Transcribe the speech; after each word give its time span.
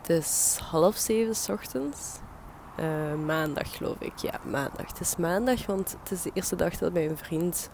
Het 0.00 0.10
is 0.10 0.58
half 0.62 0.96
zeven 0.96 1.54
ochtends. 1.54 2.18
Eh, 2.76 3.14
maandag 3.26 3.76
geloof 3.76 3.96
ik. 3.98 4.16
Ja, 4.16 4.40
maandag. 4.44 4.86
Het 4.86 5.00
is 5.00 5.16
maandag, 5.16 5.66
want 5.66 5.96
het 6.02 6.10
is 6.10 6.22
de 6.22 6.30
eerste 6.34 6.56
dag 6.56 6.76
dat 6.76 6.92
mijn 6.92 7.18
vriend 7.18 7.70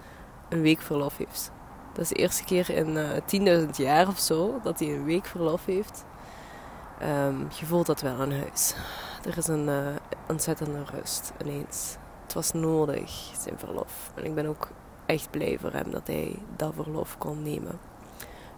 een 0.49 0.61
week 0.61 0.81
verlof 0.81 1.17
heeft. 1.17 1.51
Dat 1.93 2.03
is 2.03 2.09
de 2.09 2.15
eerste 2.15 2.45
keer 2.45 2.71
in 2.71 2.97
uh, 3.37 3.65
10.000 3.65 3.71
jaar 3.71 4.09
of 4.09 4.19
zo 4.19 4.61
dat 4.62 4.79
hij 4.79 4.89
een 4.89 5.04
week 5.04 5.27
verlof 5.27 5.65
heeft. 5.65 6.04
Um, 7.03 7.47
je 7.59 7.67
voelt 7.67 7.87
dat 7.87 8.01
wel 8.01 8.21
aan 8.21 8.33
huis. 8.33 8.74
Er 9.24 9.38
is 9.38 9.47
een 9.47 9.69
uh, 9.69 9.87
ontzettende 10.29 10.85
rust 10.93 11.33
ineens. 11.43 11.97
Het 12.22 12.35
was 12.35 12.53
nodig, 12.53 13.11
zijn 13.38 13.58
verlof. 13.58 14.13
En 14.15 14.24
ik 14.24 14.35
ben 14.35 14.47
ook 14.47 14.69
echt 15.06 15.31
blij 15.31 15.58
voor 15.61 15.72
hem 15.72 15.90
dat 15.90 16.06
hij 16.06 16.38
dat 16.56 16.73
verlof 16.74 17.19
kon 17.19 17.43
nemen. 17.43 17.79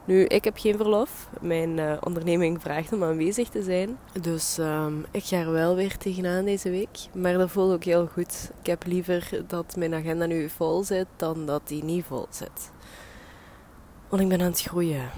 Nu, 0.08 0.24
ik 0.24 0.44
heb 0.44 0.58
geen 0.58 0.76
verlof. 0.76 1.28
Mijn 1.40 1.78
uh, 1.78 1.96
onderneming 2.00 2.62
vraagt 2.62 2.92
om 2.92 3.04
aanwezig 3.04 3.48
te 3.48 3.62
zijn. 3.62 3.98
Dus 4.20 4.58
um, 4.58 5.06
ik 5.10 5.24
ga 5.24 5.36
er 5.36 5.52
wel 5.52 5.74
weer 5.74 5.96
tegenaan 5.96 6.44
deze 6.44 6.70
week. 6.70 6.98
Maar 7.12 7.32
dat 7.32 7.50
voelt 7.50 7.72
ook 7.72 7.84
heel 7.84 8.06
goed. 8.06 8.50
Ik 8.60 8.66
heb 8.66 8.86
liever 8.86 9.44
dat 9.46 9.76
mijn 9.76 9.94
agenda 9.94 10.26
nu 10.26 10.48
vol 10.48 10.84
zit 10.84 11.06
dan 11.16 11.46
dat 11.46 11.68
die 11.68 11.84
niet 11.84 12.04
vol 12.04 12.26
zit. 12.30 12.70
Want 14.08 14.22
ik 14.22 14.28
ben 14.28 14.40
aan 14.40 14.50
het 14.50 14.60
groeien. 14.60 15.10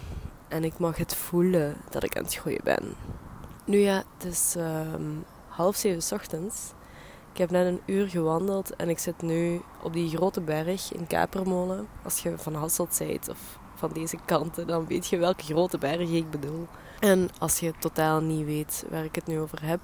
En 0.48 0.64
ik 0.64 0.78
mag 0.78 0.96
het 0.96 1.14
voelen 1.14 1.76
dat 1.90 2.04
ik 2.04 2.16
aan 2.16 2.24
het 2.24 2.34
groeien 2.34 2.64
ben. 2.64 2.94
Nu 3.64 3.78
ja, 3.78 4.02
het 4.18 4.32
is 4.32 4.54
um, 4.56 5.24
half 5.48 5.76
zeven 5.76 6.16
ochtends. 6.16 6.72
Ik 7.32 7.38
heb 7.38 7.50
net 7.50 7.66
een 7.66 7.80
uur 7.86 8.08
gewandeld 8.08 8.76
en 8.76 8.88
ik 8.88 8.98
zit 8.98 9.22
nu 9.22 9.60
op 9.82 9.92
die 9.92 10.08
grote 10.08 10.40
berg 10.40 10.92
in 10.92 11.06
Kapermolen. 11.06 11.88
Als 12.04 12.22
je 12.22 12.38
van 12.38 12.54
Hasselt 12.54 12.94
zijt 12.94 13.28
of 13.28 13.58
van 13.80 13.90
deze 13.92 14.18
kanten, 14.24 14.66
dan 14.66 14.86
weet 14.86 15.06
je 15.06 15.18
welke 15.18 15.44
grote 15.44 15.78
berg 15.78 16.10
ik 16.10 16.30
bedoel. 16.30 16.66
En 17.00 17.28
als 17.38 17.58
je 17.58 17.72
totaal 17.78 18.20
niet 18.20 18.46
weet 18.46 18.84
waar 18.90 19.04
ik 19.04 19.14
het 19.14 19.26
nu 19.26 19.40
over 19.40 19.64
heb, 19.64 19.80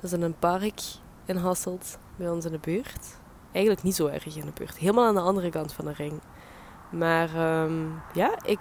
dat 0.00 0.12
is 0.12 0.22
een 0.22 0.38
park 0.38 0.80
in 1.24 1.36
Hasselt, 1.36 1.98
bij 2.16 2.30
ons 2.30 2.44
in 2.44 2.52
de 2.52 2.58
buurt. 2.58 3.18
Eigenlijk 3.52 3.84
niet 3.84 3.94
zo 3.94 4.06
erg 4.06 4.36
in 4.36 4.46
de 4.46 4.52
buurt, 4.54 4.76
helemaal 4.76 5.06
aan 5.06 5.14
de 5.14 5.20
andere 5.20 5.50
kant 5.50 5.72
van 5.72 5.84
de 5.84 5.92
ring. 5.92 6.20
Maar 6.90 7.62
um, 7.62 8.00
ja, 8.12 8.38
ik 8.44 8.60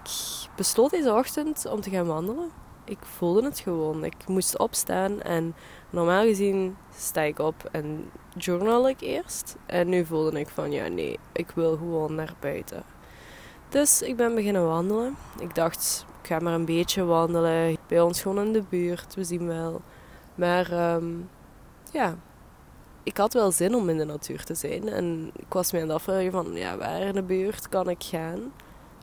besloot 0.55 0.89
deze 0.89 1.13
ochtend 1.13 1.65
om 1.65 1.81
te 1.81 1.89
gaan 1.89 2.05
wandelen. 2.05 2.49
Ik 2.85 2.99
voelde 3.01 3.43
het 3.43 3.59
gewoon. 3.59 4.03
Ik 4.03 4.27
moest 4.27 4.57
opstaan 4.57 5.21
en 5.21 5.55
normaal 5.89 6.23
gezien 6.23 6.77
sta 6.95 7.21
ik 7.21 7.39
op 7.39 7.69
en 7.71 8.11
journal 8.37 8.89
ik 8.89 9.01
eerst. 9.01 9.55
En 9.65 9.89
nu 9.89 10.05
voelde 10.05 10.39
ik 10.39 10.49
van 10.49 10.71
ja, 10.71 10.87
nee, 10.87 11.19
ik 11.31 11.51
wil 11.55 11.77
gewoon 11.77 12.15
naar 12.15 12.33
buiten. 12.39 12.83
Dus 13.73 14.01
ik 14.01 14.15
ben 14.15 14.35
beginnen 14.35 14.67
wandelen. 14.67 15.15
Ik 15.39 15.55
dacht, 15.55 16.05
ik 16.21 16.27
ga 16.27 16.39
maar 16.39 16.53
een 16.53 16.65
beetje 16.65 17.03
wandelen. 17.03 17.77
Bij 17.87 18.01
ons 18.01 18.21
gewoon 18.21 18.45
in 18.45 18.53
de 18.53 18.63
buurt, 18.69 19.15
we 19.15 19.23
zien 19.23 19.47
wel. 19.47 19.81
Maar 20.35 20.93
um, 20.95 21.29
ja, 21.91 22.15
ik 23.03 23.17
had 23.17 23.33
wel 23.33 23.51
zin 23.51 23.75
om 23.75 23.89
in 23.89 23.97
de 23.97 24.05
natuur 24.05 24.43
te 24.43 24.53
zijn. 24.53 24.89
En 24.89 25.31
ik 25.35 25.53
was 25.53 25.71
me 25.71 25.81
aan 25.81 25.87
het 25.87 25.95
afvragen 25.95 26.31
van, 26.31 26.53
ja, 26.53 26.77
waar 26.77 27.01
in 27.01 27.13
de 27.13 27.23
buurt 27.23 27.69
kan 27.69 27.89
ik 27.89 28.03
gaan? 28.03 28.39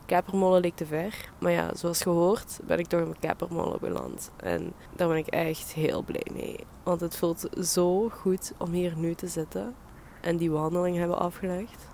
Kapermolen 0.05 0.61
leek 0.61 0.75
te 0.75 0.85
ver. 0.85 1.29
Maar 1.39 1.51
ja, 1.51 1.75
zoals 1.75 2.01
gehoord 2.01 2.59
ben 2.63 2.79
ik 2.79 2.87
toch 2.87 3.01
in 3.01 3.15
Kapermolen 3.19 3.79
beland. 3.79 4.31
En 4.37 4.73
daar 4.95 5.07
ben 5.07 5.17
ik 5.17 5.27
echt 5.27 5.73
heel 5.73 6.01
blij 6.01 6.27
mee. 6.33 6.65
Want 6.83 7.01
het 7.01 7.17
voelt 7.17 7.49
zo 7.61 8.09
goed 8.09 8.53
om 8.57 8.71
hier 8.71 8.93
nu 8.97 9.13
te 9.15 9.27
zitten. 9.27 9.75
En 10.21 10.37
die 10.37 10.51
wandeling 10.51 10.97
hebben 10.97 11.19
afgelegd. 11.19 11.87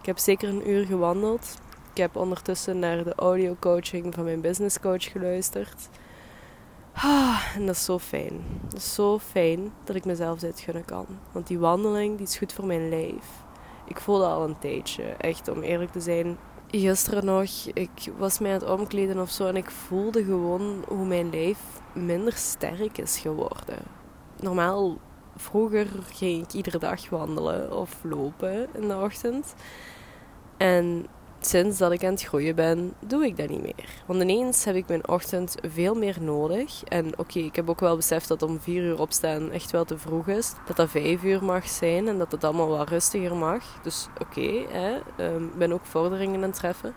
Ik 0.00 0.06
heb 0.06 0.18
zeker 0.18 0.48
een 0.48 0.70
uur 0.70 0.86
gewandeld. 0.86 1.64
Ik 1.96 2.02
heb 2.02 2.16
ondertussen 2.16 2.78
naar 2.78 3.04
de 3.04 3.14
audio 3.14 3.56
coaching 3.60 4.14
van 4.14 4.24
mijn 4.24 4.40
business 4.40 4.80
coach 4.80 5.12
geluisterd. 5.12 5.88
Ah, 6.92 7.42
en 7.54 7.66
dat 7.66 7.74
is 7.74 7.84
zo 7.84 7.98
fijn. 7.98 8.44
Dat 8.68 8.78
is 8.78 8.94
zo 8.94 9.18
fijn 9.18 9.72
dat 9.84 9.96
ik 9.96 10.04
mezelf 10.04 10.38
dit 10.38 10.60
gunnen 10.60 10.84
kan. 10.84 11.06
Want 11.32 11.46
die 11.46 11.58
wandeling 11.58 12.16
die 12.16 12.26
is 12.26 12.36
goed 12.36 12.52
voor 12.52 12.66
mijn 12.66 12.88
lijf. 12.88 13.24
Ik 13.86 14.00
voelde 14.00 14.26
al 14.26 14.44
een 14.44 14.58
tijdje, 14.58 15.02
echt 15.02 15.48
om 15.48 15.62
eerlijk 15.62 15.92
te 15.92 16.00
zijn. 16.00 16.38
Gisteren 16.70 17.24
nog, 17.24 17.50
ik 17.72 18.12
was 18.18 18.38
mij 18.38 18.52
aan 18.52 18.60
het 18.60 18.70
omkleden 18.70 19.20
of 19.20 19.30
zo 19.30 19.46
en 19.46 19.56
ik 19.56 19.70
voelde 19.70 20.24
gewoon 20.24 20.84
hoe 20.88 21.06
mijn 21.06 21.30
lijf 21.30 21.58
minder 21.92 22.32
sterk 22.32 22.98
is 22.98 23.18
geworden. 23.18 23.78
Normaal, 24.40 24.96
vroeger 25.36 25.86
ging 26.12 26.42
ik 26.42 26.52
iedere 26.52 26.78
dag 26.78 27.08
wandelen 27.08 27.76
of 27.76 27.96
lopen 28.02 28.68
in 28.74 28.88
de 28.88 28.96
ochtend. 28.96 29.54
En 30.56 31.06
sinds 31.46 31.78
dat 31.78 31.92
ik 31.92 32.04
aan 32.04 32.10
het 32.10 32.22
groeien 32.22 32.54
ben, 32.54 32.92
doe 33.00 33.24
ik 33.24 33.36
dat 33.36 33.48
niet 33.48 33.62
meer. 33.62 33.88
Want 34.06 34.22
ineens 34.22 34.64
heb 34.64 34.74
ik 34.74 34.88
mijn 34.88 35.08
ochtend 35.08 35.54
veel 35.62 35.94
meer 35.94 36.16
nodig. 36.20 36.84
En 36.84 37.18
oké, 37.18 37.38
ik 37.38 37.56
heb 37.56 37.70
ook 37.70 37.80
wel 37.80 37.96
beseft 37.96 38.28
dat 38.28 38.42
om 38.42 38.60
vier 38.60 38.82
uur 38.82 39.00
opstaan 39.00 39.50
echt 39.50 39.70
wel 39.70 39.84
te 39.84 39.98
vroeg 39.98 40.28
is. 40.28 40.52
Dat 40.66 40.76
dat 40.76 40.90
vijf 40.90 41.22
uur 41.22 41.44
mag 41.44 41.68
zijn 41.68 42.08
en 42.08 42.18
dat 42.18 42.32
het 42.32 42.44
allemaal 42.44 42.68
wat 42.68 42.88
rustiger 42.88 43.36
mag. 43.36 43.64
Dus 43.82 44.08
oké, 44.18 44.40
ik 44.40 44.68
ehm, 45.16 45.44
ben 45.58 45.72
ook 45.72 45.86
vorderingen 45.86 46.42
aan 46.42 46.48
het 46.48 46.54
treffen. 46.54 46.94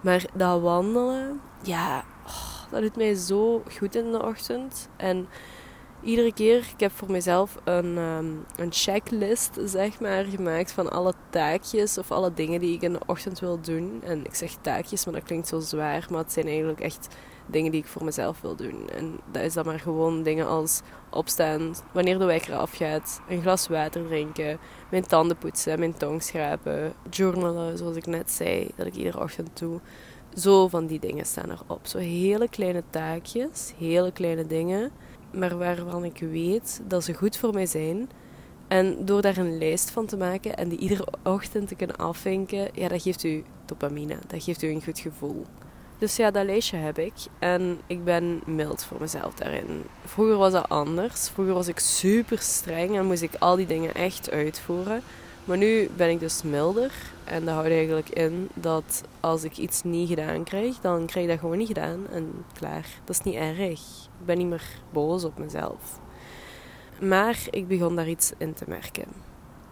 Maar 0.00 0.24
dat 0.34 0.60
wandelen, 0.60 1.40
ja, 1.62 2.04
oh, 2.26 2.70
dat 2.70 2.80
doet 2.80 2.96
mij 2.96 3.14
zo 3.14 3.62
goed 3.78 3.94
in 3.94 4.12
de 4.12 4.22
ochtend. 4.22 4.88
En 4.96 5.28
iedere 6.04 6.32
keer, 6.32 6.58
ik 6.58 6.80
heb 6.80 6.92
voor 6.92 7.10
mezelf 7.10 7.56
een, 7.64 7.96
um, 7.96 8.44
een 8.56 8.72
checklist, 8.72 9.58
zeg 9.64 10.00
maar, 10.00 10.24
gemaakt 10.24 10.72
van 10.72 10.90
alle 10.90 11.12
taakjes 11.30 11.98
of 11.98 12.10
alle 12.10 12.34
dingen 12.34 12.60
die 12.60 12.74
ik 12.74 12.82
in 12.82 12.92
de 12.92 13.00
ochtend 13.06 13.40
wil 13.40 13.60
doen. 13.60 14.02
En 14.04 14.24
ik 14.24 14.34
zeg 14.34 14.56
taakjes, 14.60 15.04
maar 15.04 15.14
dat 15.14 15.22
klinkt 15.22 15.48
zo 15.48 15.60
zwaar, 15.60 16.06
maar 16.10 16.18
het 16.18 16.32
zijn 16.32 16.46
eigenlijk 16.46 16.80
echt 16.80 17.08
dingen 17.46 17.70
die 17.70 17.80
ik 17.80 17.86
voor 17.86 18.04
mezelf 18.04 18.40
wil 18.40 18.56
doen. 18.56 18.90
En 18.90 19.18
dat 19.32 19.42
is 19.42 19.54
dan 19.54 19.66
maar 19.66 19.80
gewoon 19.80 20.22
dingen 20.22 20.46
als 20.46 20.80
opstaan, 21.10 21.74
wanneer 21.92 22.18
de 22.18 22.24
wekker 22.24 22.54
afgaat, 22.54 23.20
een 23.28 23.42
glas 23.42 23.68
water 23.68 24.06
drinken, 24.06 24.58
mijn 24.90 25.06
tanden 25.06 25.36
poetsen, 25.36 25.78
mijn 25.78 25.96
tong 25.96 26.22
schrapen, 26.22 26.92
journalen, 27.10 27.78
zoals 27.78 27.96
ik 27.96 28.06
net 28.06 28.30
zei, 28.30 28.70
dat 28.76 28.86
ik 28.86 28.94
iedere 28.94 29.20
ochtend 29.20 29.58
doe. 29.58 29.80
Zo 30.36 30.68
van 30.68 30.86
die 30.86 30.98
dingen 30.98 31.26
staan 31.26 31.50
erop. 31.50 31.86
Zo 31.86 31.98
hele 31.98 32.48
kleine 32.48 32.82
taakjes, 32.90 33.72
hele 33.78 34.12
kleine 34.12 34.46
dingen 34.46 34.92
maar 35.38 35.58
waarvan 35.58 36.04
ik 36.04 36.18
weet 36.18 36.80
dat 36.88 37.04
ze 37.04 37.14
goed 37.14 37.36
voor 37.36 37.52
mij 37.52 37.66
zijn. 37.66 38.08
En 38.68 39.04
door 39.04 39.22
daar 39.22 39.36
een 39.36 39.58
lijst 39.58 39.90
van 39.90 40.06
te 40.06 40.16
maken 40.16 40.56
en 40.56 40.68
die 40.68 40.78
iedere 40.78 41.06
ochtend 41.22 41.68
te 41.68 41.74
kunnen 41.74 41.96
afvinken, 41.96 42.68
ja, 42.72 42.88
dat 42.88 43.02
geeft 43.02 43.24
u 43.24 43.44
dopamine. 43.64 44.16
Dat 44.26 44.42
geeft 44.42 44.62
u 44.62 44.68
een 44.68 44.82
goed 44.82 44.98
gevoel. 44.98 45.44
Dus 45.98 46.16
ja, 46.16 46.30
dat 46.30 46.44
lijstje 46.44 46.76
heb 46.76 46.98
ik. 46.98 47.12
En 47.38 47.80
ik 47.86 48.04
ben 48.04 48.42
mild 48.46 48.84
voor 48.84 49.00
mezelf 49.00 49.34
daarin. 49.34 49.84
Vroeger 50.04 50.36
was 50.36 50.52
dat 50.52 50.68
anders. 50.68 51.28
Vroeger 51.28 51.54
was 51.54 51.68
ik 51.68 51.78
super 51.78 52.38
streng 52.38 52.96
en 52.96 53.06
moest 53.06 53.22
ik 53.22 53.34
al 53.38 53.56
die 53.56 53.66
dingen 53.66 53.94
echt 53.94 54.30
uitvoeren. 54.30 55.02
Maar 55.44 55.56
nu 55.56 55.90
ben 55.96 56.10
ik 56.10 56.20
dus 56.20 56.42
milder. 56.42 56.92
En 57.24 57.44
dat 57.44 57.54
houdt 57.54 57.70
eigenlijk 57.70 58.08
in 58.08 58.48
dat 58.54 59.02
als 59.20 59.44
ik 59.44 59.56
iets 59.56 59.82
niet 59.82 60.08
gedaan 60.08 60.44
krijg, 60.44 60.80
dan 60.80 61.06
krijg 61.06 61.24
ik 61.24 61.30
dat 61.30 61.40
gewoon 61.40 61.58
niet 61.58 61.66
gedaan. 61.66 62.06
En 62.10 62.44
klaar. 62.52 62.86
Dat 63.04 63.16
is 63.16 63.22
niet 63.22 63.34
erg. 63.34 63.80
Ik 64.18 64.26
ben 64.26 64.38
niet 64.38 64.46
meer 64.46 64.68
boos 64.92 65.24
op 65.24 65.38
mezelf. 65.38 66.00
Maar 67.00 67.38
ik 67.50 67.68
begon 67.68 67.96
daar 67.96 68.08
iets 68.08 68.32
in 68.38 68.54
te 68.54 68.64
merken. 68.68 69.08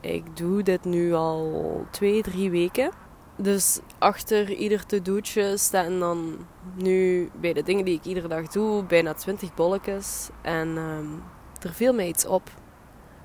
Ik 0.01 0.37
doe 0.37 0.63
dit 0.63 0.85
nu 0.85 1.13
al 1.13 1.87
twee, 1.91 2.23
drie 2.23 2.51
weken. 2.51 2.91
Dus 3.37 3.81
achter 3.99 4.51
ieder 4.51 4.87
to-do'tje 4.87 5.57
staan 5.57 5.99
dan 5.99 6.47
nu 6.75 7.31
bij 7.41 7.53
de 7.53 7.63
dingen 7.63 7.85
die 7.85 7.95
ik 7.95 8.05
iedere 8.05 8.29
dag 8.29 8.49
doe 8.49 8.85
bijna 8.85 9.15
twintig 9.15 9.55
bolletjes. 9.55 10.29
En 10.43 10.69
um, 10.77 11.23
er 11.63 11.73
viel 11.73 11.95
mij 11.95 12.09
iets 12.09 12.27
op. 12.27 12.51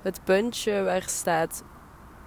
Het 0.02 0.20
puntje 0.24 0.82
waar 0.82 1.02
staat 1.06 1.62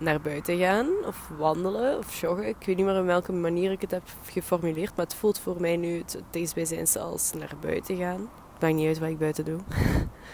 naar 0.02 0.22
buiten 0.22 0.58
gaan 0.58 0.88
of 1.06 1.30
wandelen 1.38 1.98
of 1.98 2.22
joggen. 2.22 2.48
Ik 2.48 2.56
weet 2.66 2.76
niet 2.76 2.86
meer 2.86 3.00
op 3.00 3.06
welke 3.06 3.32
manier 3.32 3.72
ik 3.72 3.82
het 3.82 3.92
heb 3.92 4.04
geformuleerd, 4.26 4.96
maar 4.96 5.06
het 5.06 5.16
voelt 5.16 5.40
voor 5.40 5.62
mij 5.62 5.78
nu 5.78 5.98
het 5.98 6.22
dichtstbijzijnste 6.30 7.00
als 7.00 7.34
naar 7.34 7.54
buiten 7.62 7.98
gaan. 7.98 8.30
Het 8.54 8.62
maakt 8.62 8.74
niet 8.74 8.88
uit 8.88 9.00
wat 9.00 9.10
ik 9.10 9.20
buiten 9.20 9.46
doe. 9.46 9.60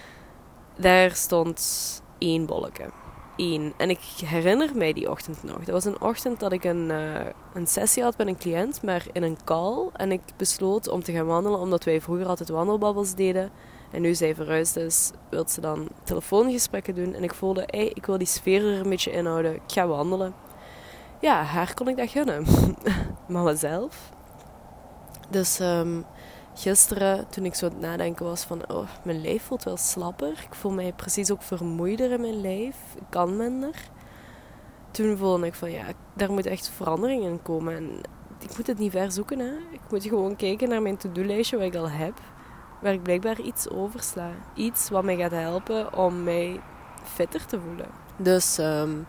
Daar 0.79 1.15
stond 1.15 2.01
één 2.17 2.45
bolletje. 2.45 2.89
Eén. 3.35 3.73
En 3.77 3.89
ik 3.89 3.99
herinner 4.25 4.69
mij 4.75 4.93
die 4.93 5.09
ochtend 5.09 5.43
nog. 5.43 5.57
Dat 5.57 5.69
was 5.69 5.85
een 5.85 6.01
ochtend 6.01 6.39
dat 6.39 6.51
ik 6.51 6.63
een, 6.63 6.89
uh, 6.89 7.25
een 7.53 7.67
sessie 7.67 8.03
had 8.03 8.17
met 8.17 8.27
een 8.27 8.37
cliënt, 8.37 8.83
maar 8.83 9.05
in 9.11 9.23
een 9.23 9.37
call. 9.43 9.89
En 9.93 10.11
ik 10.11 10.21
besloot 10.37 10.87
om 10.87 11.03
te 11.03 11.11
gaan 11.11 11.25
wandelen, 11.25 11.59
omdat 11.59 11.83
wij 11.83 12.01
vroeger 12.01 12.27
altijd 12.27 12.49
wandelbabbels 12.49 13.15
deden. 13.15 13.51
En 13.91 14.01
nu 14.01 14.15
zij 14.15 14.35
verhuisd 14.35 14.75
is, 14.75 15.11
wil 15.29 15.47
ze 15.47 15.61
dan 15.61 15.87
telefoongesprekken 16.03 16.95
doen. 16.95 17.13
En 17.13 17.23
ik 17.23 17.33
voelde, 17.33 17.63
hey, 17.65 17.91
ik 17.93 18.05
wil 18.05 18.17
die 18.17 18.27
sfeer 18.27 18.65
er 18.65 18.79
een 18.79 18.89
beetje 18.89 19.11
inhouden. 19.11 19.55
Ik 19.55 19.61
ga 19.65 19.87
wandelen. 19.87 20.33
Ja, 21.21 21.43
haar 21.43 21.73
kon 21.73 21.87
ik 21.87 21.97
dat 21.97 22.09
gunnen. 22.09 22.45
maar 23.27 23.43
mezelf. 23.43 24.11
Dus 25.29 25.59
um, 25.59 26.05
gisteren, 26.53 27.29
toen 27.29 27.45
ik 27.45 27.55
zo 27.55 27.65
aan 27.65 27.71
het 27.71 27.81
nadenken 27.81 28.25
was 28.25 28.43
van... 28.43 28.69
Oh, 28.71 28.87
mijn 29.03 29.21
lijf 29.21 29.43
voelt 29.43 29.63
wel 29.63 29.77
slapper. 29.77 30.31
Ik 30.31 30.55
voel 30.55 30.71
mij 30.71 30.93
precies 30.93 31.31
ook 31.31 31.41
vermoeider 31.41 32.11
in 32.11 32.21
mijn 32.21 32.41
lijf. 32.41 32.75
Ik 32.95 33.05
kan 33.09 33.37
minder. 33.37 33.75
Toen 34.91 35.17
voelde 35.17 35.45
ik 35.45 35.53
van, 35.53 35.71
ja, 35.71 35.85
daar 36.13 36.31
moet 36.31 36.45
echt 36.45 36.69
verandering 36.69 37.23
in 37.23 37.41
komen. 37.41 37.75
En 37.75 38.01
ik 38.39 38.57
moet 38.57 38.67
het 38.67 38.77
niet 38.77 38.91
ver 38.91 39.11
zoeken, 39.11 39.39
hè. 39.39 39.51
Ik 39.71 39.81
moet 39.89 40.03
gewoon 40.03 40.35
kijken 40.35 40.69
naar 40.69 40.81
mijn 40.81 40.97
to-do-lijstje 40.97 41.57
wat 41.57 41.65
ik 41.65 41.75
al 41.75 41.89
heb 41.89 42.21
waar 42.81 42.93
ik 42.93 43.03
blijkbaar 43.03 43.39
iets 43.39 43.69
oversla. 43.69 44.31
Iets 44.53 44.89
wat 44.89 45.03
mij 45.03 45.15
gaat 45.17 45.31
helpen 45.31 45.97
om 45.97 46.23
mij 46.23 46.61
fitter 47.03 47.45
te 47.45 47.59
voelen. 47.59 47.87
Dus 48.17 48.57
um, 48.57 49.07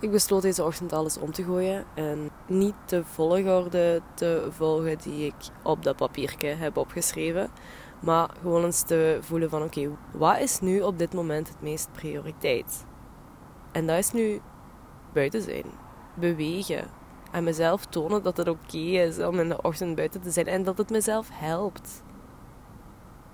ik 0.00 0.10
besloot 0.10 0.42
deze 0.42 0.64
ochtend 0.64 0.92
alles 0.92 1.18
om 1.18 1.32
te 1.32 1.44
gooien 1.44 1.84
en 1.94 2.30
niet 2.46 2.74
de 2.86 3.04
volgorde 3.04 4.00
te 4.14 4.48
volgen 4.50 4.98
die 4.98 5.26
ik 5.26 5.34
op 5.62 5.82
dat 5.82 5.96
papiertje 5.96 6.48
heb 6.48 6.76
opgeschreven. 6.76 7.50
Maar 8.00 8.30
gewoon 8.40 8.64
eens 8.64 8.82
te 8.82 9.18
voelen 9.20 9.50
van 9.50 9.62
oké, 9.62 9.90
wat 10.12 10.38
is 10.38 10.60
nu 10.60 10.80
op 10.80 10.98
dit 10.98 11.14
moment 11.14 11.48
het 11.48 11.60
meest 11.60 11.88
prioriteit? 11.92 12.84
En 13.72 13.86
dat 13.86 13.98
is 13.98 14.12
nu 14.12 14.40
buiten 15.12 15.42
zijn, 15.42 15.64
bewegen. 16.14 16.86
En 17.30 17.44
mezelf 17.44 17.86
tonen 17.86 18.22
dat 18.22 18.36
het 18.36 18.48
oké 18.48 18.76
is 18.76 19.18
om 19.18 19.40
in 19.40 19.48
de 19.48 19.62
ochtend 19.62 19.94
buiten 19.96 20.20
te 20.20 20.30
zijn 20.30 20.46
en 20.46 20.62
dat 20.62 20.78
het 20.78 20.90
mezelf 20.90 21.28
helpt. 21.32 22.02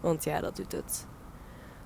Want 0.05 0.25
ja, 0.25 0.41
dat 0.41 0.57
doet 0.57 0.73
het. 0.73 1.07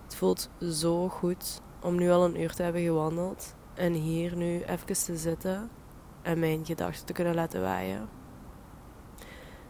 Het 0.04 0.14
voelt 0.14 0.50
zo 0.70 1.08
goed 1.08 1.60
om 1.82 1.96
nu 1.96 2.10
al 2.10 2.24
een 2.24 2.40
uur 2.40 2.54
te 2.54 2.62
hebben 2.62 2.82
gewandeld 2.82 3.54
en 3.74 3.92
hier 3.92 4.36
nu 4.36 4.62
even 4.62 4.86
te 4.86 5.16
zitten 5.16 5.70
en 6.22 6.38
mijn 6.38 6.66
gedachten 6.66 7.06
te 7.06 7.12
kunnen 7.12 7.34
laten 7.34 7.60
waaien. 7.60 8.08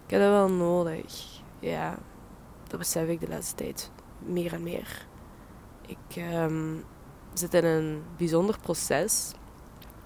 Ik 0.04 0.10
heb 0.10 0.20
dat 0.20 0.30
wel 0.30 0.50
nodig. 0.50 1.40
Ja, 1.60 1.98
dat 2.68 2.78
besef 2.78 3.08
ik 3.08 3.20
de 3.20 3.28
laatste 3.28 3.54
tijd 3.54 3.90
meer 4.18 4.52
en 4.52 4.62
meer. 4.62 5.06
Ik 5.86 6.22
um, 6.32 6.84
zit 7.32 7.54
in 7.54 7.64
een 7.64 8.02
bijzonder 8.16 8.58
proces. 8.62 9.32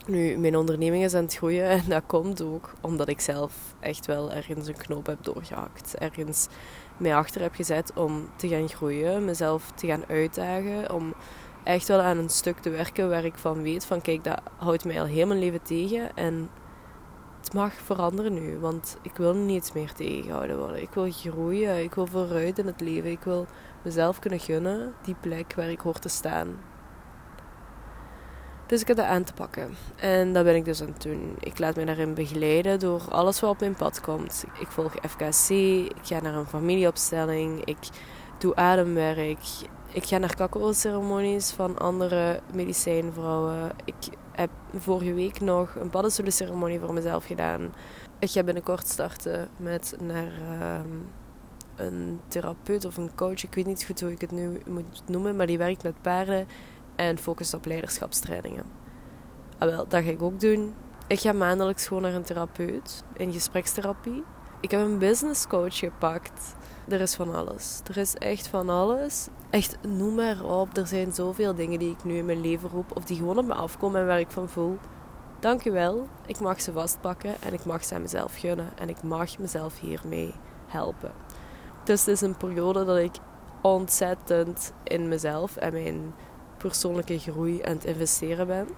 Nu, 0.07 0.37
mijn 0.37 0.57
onderneming 0.57 1.05
is 1.05 1.15
aan 1.15 1.25
het 1.25 1.37
groeien 1.37 1.69
en 1.69 1.85
dat 1.89 2.03
komt 2.07 2.43
ook 2.43 2.73
omdat 2.81 3.09
ik 3.09 3.21
zelf 3.21 3.75
echt 3.81 4.07
wel 4.07 4.33
ergens 4.33 4.67
een 4.67 4.77
knoop 4.77 5.07
heb 5.07 5.25
doorgehakt. 5.25 5.97
Ergens 5.97 6.49
mij 6.97 7.17
achter 7.17 7.41
heb 7.41 7.55
gezet 7.55 7.93
om 7.95 8.29
te 8.37 8.49
gaan 8.49 8.69
groeien, 8.69 9.25
mezelf 9.25 9.71
te 9.71 9.87
gaan 9.87 10.05
uitdagen, 10.09 10.93
om 10.93 11.15
echt 11.65 11.89
wel 11.89 12.01
aan 12.01 12.19
een 12.19 12.29
stuk 12.29 12.59
te 12.59 12.71
werken 12.71 13.09
waar 13.09 13.25
ik 13.25 13.35
van 13.35 13.63
weet 13.63 13.85
van 13.85 14.01
kijk, 14.01 14.25
dat 14.25 14.41
houdt 14.57 14.85
mij 14.85 15.01
al 15.01 15.07
heel 15.07 15.27
mijn 15.27 15.41
leven 15.41 15.63
tegen 15.63 16.17
en 16.17 16.51
het 17.41 17.53
mag 17.53 17.73
veranderen 17.73 18.35
nu, 18.35 18.59
want 18.59 18.97
ik 19.03 19.17
wil 19.17 19.35
niets 19.35 19.73
meer 19.73 19.93
tegengehouden 19.93 20.59
worden. 20.59 20.83
Ik 20.83 20.91
wil 20.95 21.11
groeien, 21.11 21.83
ik 21.83 21.95
wil 21.95 22.07
vooruit 22.07 22.59
in 22.59 22.67
het 22.67 22.81
leven, 22.81 23.11
ik 23.11 23.23
wil 23.23 23.47
mezelf 23.83 24.19
kunnen 24.19 24.41
gunnen 24.41 24.95
die 25.03 25.17
plek 25.21 25.55
waar 25.55 25.71
ik 25.71 25.81
hoor 25.81 25.99
te 25.99 26.09
staan. 26.09 26.49
Dus 28.73 28.81
ik 28.81 28.87
heb 28.87 28.97
dat 28.97 29.07
aan 29.07 29.25
te 29.25 29.33
pakken. 29.33 29.77
En 29.97 30.33
dat 30.33 30.45
ben 30.45 30.55
ik 30.55 30.65
dus 30.65 30.81
aan 30.81 30.87
het 30.87 31.03
doen. 31.03 31.37
Ik 31.41 31.59
laat 31.59 31.77
me 31.77 31.85
daarin 31.85 32.15
begeleiden 32.15 32.79
door 32.79 33.03
alles 33.09 33.41
wat 33.41 33.51
op 33.51 33.61
mijn 33.61 33.75
pad 33.75 34.01
komt. 34.01 34.45
Ik 34.61 34.67
volg 34.67 34.95
FKC, 35.09 35.49
ik 35.51 36.03
ga 36.03 36.21
naar 36.21 36.35
een 36.35 36.47
familieopstelling, 36.47 37.65
ik 37.65 37.79
doe 38.39 38.57
ademwerk, 38.57 39.45
ik 39.93 40.05
ga 40.05 40.19
naar 40.19 40.35
kakao-ceremonies 40.35 41.51
van 41.51 41.79
andere 41.79 42.41
medicijnvrouwen. 42.53 43.71
Ik 43.85 44.09
heb 44.33 44.51
vorige 44.77 45.15
week 45.15 45.41
nog 45.41 45.75
een 45.75 45.91
paddenstoelenceremonie 45.91 46.81
voor 46.81 46.93
mezelf 46.93 47.27
gedaan. 47.27 47.75
Ik 48.19 48.31
ga 48.31 48.43
binnenkort 48.43 48.89
starten 48.89 49.49
met 49.57 49.97
naar 50.01 50.33
ehm, 50.51 50.89
een 51.77 52.21
therapeut 52.29 52.85
of 52.85 52.97
een 52.97 53.15
coach. 53.15 53.43
Ik 53.43 53.55
weet 53.55 53.67
niet 53.67 53.85
goed 53.85 54.01
hoe 54.01 54.13
ik 54.13 54.21
het 54.21 54.31
nu 54.31 54.61
moet 54.67 55.03
noemen, 55.07 55.37
maar 55.37 55.47
die 55.47 55.59
werkt 55.59 55.83
met 55.83 56.03
paarden 56.03 56.47
en 56.97 57.19
focust 57.19 57.55
op 57.55 57.65
leiderschapstrainingen. 57.65 58.65
Ah, 59.59 59.69
wel, 59.69 59.89
dat 59.89 60.05
ga 60.05 60.11
ik 60.11 60.23
ook 60.23 60.41
doen. 60.41 60.75
Ik 61.07 61.21
ga 61.21 61.33
maandelijks 61.33 61.87
gewoon 61.87 62.03
naar 62.03 62.15
een 62.15 62.23
therapeut 62.23 63.05
in 63.13 63.33
gesprekstherapie. 63.33 64.25
Ik 64.61 64.71
heb 64.71 64.81
een 64.81 64.99
business 64.99 65.47
coach 65.47 65.79
gepakt. 65.79 66.55
Er 66.89 67.01
is 67.01 67.15
van 67.15 67.35
alles. 67.35 67.81
Er 67.89 67.97
is 67.97 68.15
echt 68.15 68.47
van 68.47 68.69
alles. 68.69 69.29
Echt, 69.51 69.79
noem 69.83 70.15
maar 70.15 70.45
op. 70.45 70.77
Er 70.77 70.87
zijn 70.87 71.13
zoveel 71.13 71.55
dingen 71.55 71.79
die 71.79 71.91
ik 71.91 72.05
nu 72.05 72.17
in 72.17 72.25
mijn 72.25 72.41
leven 72.41 72.69
roep. 72.69 72.97
Of 72.97 73.05
die 73.05 73.17
gewoon 73.17 73.39
op 73.39 73.47
me 73.47 73.55
afkomen 73.55 74.01
en 74.01 74.07
waar 74.07 74.21
ik 74.21 74.31
van 74.31 74.49
voel. 74.49 74.79
Dankjewel. 75.41 76.07
Ik 76.27 76.41
mag 76.41 76.61
ze 76.61 76.73
vastpakken 76.73 77.35
en 77.43 77.53
ik 77.53 77.65
mag 77.65 77.85
ze 77.85 77.95
aan 77.95 78.03
mezelf 78.03 78.39
gunnen. 78.39 78.71
En 78.79 78.89
ik 78.89 79.03
mag 79.03 79.39
mezelf 79.39 79.81
hiermee 79.81 80.35
helpen. 80.67 81.13
Dus 81.85 82.01
het 82.01 82.09
is 82.09 82.21
een 82.21 82.37
periode 82.37 82.85
dat 82.85 82.99
ik 82.99 83.15
ontzettend 83.63 84.73
in 84.83 85.09
mezelf 85.09 85.57
en 85.57 85.73
mijn 85.73 86.15
persoonlijke 86.63 87.19
groei 87.19 87.63
aan 87.63 87.73
het 87.73 87.85
investeren 87.85 88.47
ben. 88.47 88.69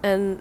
En 0.00 0.40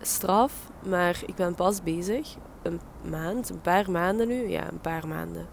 straf, 0.00 0.70
maar 0.88 1.22
ik 1.26 1.34
ben 1.34 1.54
pas 1.54 1.82
bezig. 1.82 2.36
Een 2.62 2.80
maand, 3.10 3.50
een 3.50 3.60
paar 3.60 3.90
maanden 3.90 4.28
nu. 4.28 4.48
Ja, 4.48 4.68
een 4.68 4.80
paar 4.80 5.08
maanden. 5.08 5.46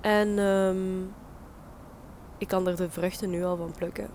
En 0.00 0.38
um, 0.38 1.12
ik 2.38 2.48
kan 2.48 2.66
er 2.66 2.76
de 2.76 2.90
vruchten 2.90 3.30
nu 3.30 3.44
al 3.44 3.56
van 3.56 3.72
plukken. 3.76 4.08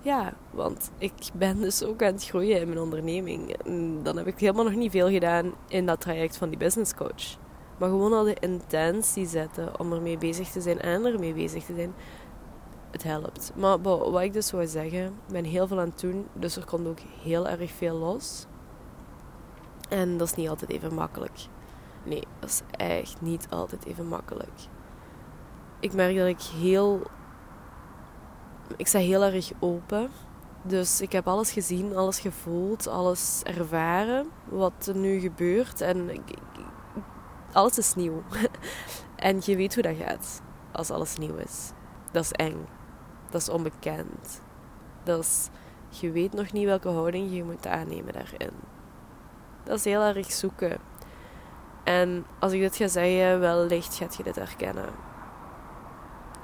Ja, 0.00 0.32
want 0.50 0.90
ik 0.98 1.12
ben 1.34 1.60
dus 1.60 1.84
ook 1.84 2.02
aan 2.02 2.12
het 2.12 2.24
groeien 2.24 2.60
in 2.60 2.66
mijn 2.66 2.80
onderneming. 2.80 3.56
Dan 4.02 4.16
heb 4.16 4.26
ik 4.26 4.38
helemaal 4.38 4.64
nog 4.64 4.74
niet 4.74 4.90
veel 4.90 5.08
gedaan 5.08 5.52
in 5.68 5.86
dat 5.86 6.00
traject 6.00 6.36
van 6.36 6.48
die 6.48 6.58
business 6.58 6.94
coach. 6.94 7.38
Maar 7.78 7.88
gewoon 7.88 8.12
al 8.12 8.24
de 8.24 8.36
intentie 8.40 9.26
zetten 9.26 9.80
om 9.80 9.92
ermee 9.92 10.18
bezig 10.18 10.48
te 10.48 10.60
zijn 10.60 10.80
en 10.80 11.04
ermee 11.04 11.34
bezig 11.34 11.64
te 11.64 11.74
zijn 11.74 11.94
het 12.94 13.02
helpt. 13.02 13.52
Maar 13.54 13.82
wat 13.82 14.20
ik 14.20 14.32
dus 14.32 14.50
wil 14.50 14.66
zeggen, 14.66 15.04
ik 15.06 15.32
ben 15.32 15.44
heel 15.44 15.66
veel 15.66 15.80
aan 15.80 15.88
het 15.88 16.00
doen, 16.00 16.26
dus 16.32 16.56
er 16.56 16.64
komt 16.64 16.86
ook 16.86 16.98
heel 17.22 17.48
erg 17.48 17.70
veel 17.70 17.96
los. 17.96 18.46
En 19.88 20.18
dat 20.18 20.28
is 20.28 20.34
niet 20.34 20.48
altijd 20.48 20.70
even 20.70 20.94
makkelijk. 20.94 21.38
Nee, 22.04 22.22
dat 22.38 22.50
is 22.50 22.60
echt 22.70 23.20
niet 23.20 23.46
altijd 23.50 23.84
even 23.84 24.06
makkelijk. 24.06 24.60
Ik 25.80 25.92
merk 25.92 26.16
dat 26.16 26.26
ik 26.26 26.40
heel. 26.40 27.02
Ik 28.76 28.86
sta 28.86 28.98
heel 28.98 29.22
erg 29.22 29.50
open. 29.58 30.10
Dus 30.62 31.00
ik 31.00 31.12
heb 31.12 31.28
alles 31.28 31.52
gezien, 31.52 31.96
alles 31.96 32.20
gevoeld, 32.20 32.86
alles 32.86 33.42
ervaren 33.42 34.26
wat 34.44 34.86
er 34.86 34.96
nu 34.96 35.18
gebeurt. 35.20 35.80
En 35.80 36.10
alles 37.52 37.78
is 37.78 37.94
nieuw. 37.94 38.22
en 39.16 39.40
je 39.44 39.56
weet 39.56 39.74
hoe 39.74 39.82
dat 39.82 39.96
gaat 39.96 40.42
als 40.72 40.90
alles 40.90 41.16
nieuw 41.16 41.36
is. 41.36 41.70
Dat 42.12 42.24
is 42.24 42.32
eng. 42.32 42.66
Dat 43.34 43.42
is 43.42 43.48
onbekend. 43.48 44.40
Dat 45.02 45.20
is, 45.20 45.48
je 45.88 46.10
weet 46.10 46.32
nog 46.32 46.52
niet 46.52 46.64
welke 46.64 46.88
houding 46.88 47.34
je 47.34 47.44
moet 47.44 47.66
aannemen 47.66 48.12
daarin. 48.12 48.50
Dat 49.64 49.78
is 49.78 49.84
heel 49.84 50.02
erg 50.02 50.32
zoeken. 50.32 50.78
En 51.84 52.26
als 52.38 52.52
ik 52.52 52.60
dit 52.60 52.76
ga 52.76 52.88
zeggen, 52.88 53.40
wellicht 53.40 53.94
gaat 53.94 54.16
je 54.16 54.22
dit 54.22 54.34
herkennen. 54.34 54.88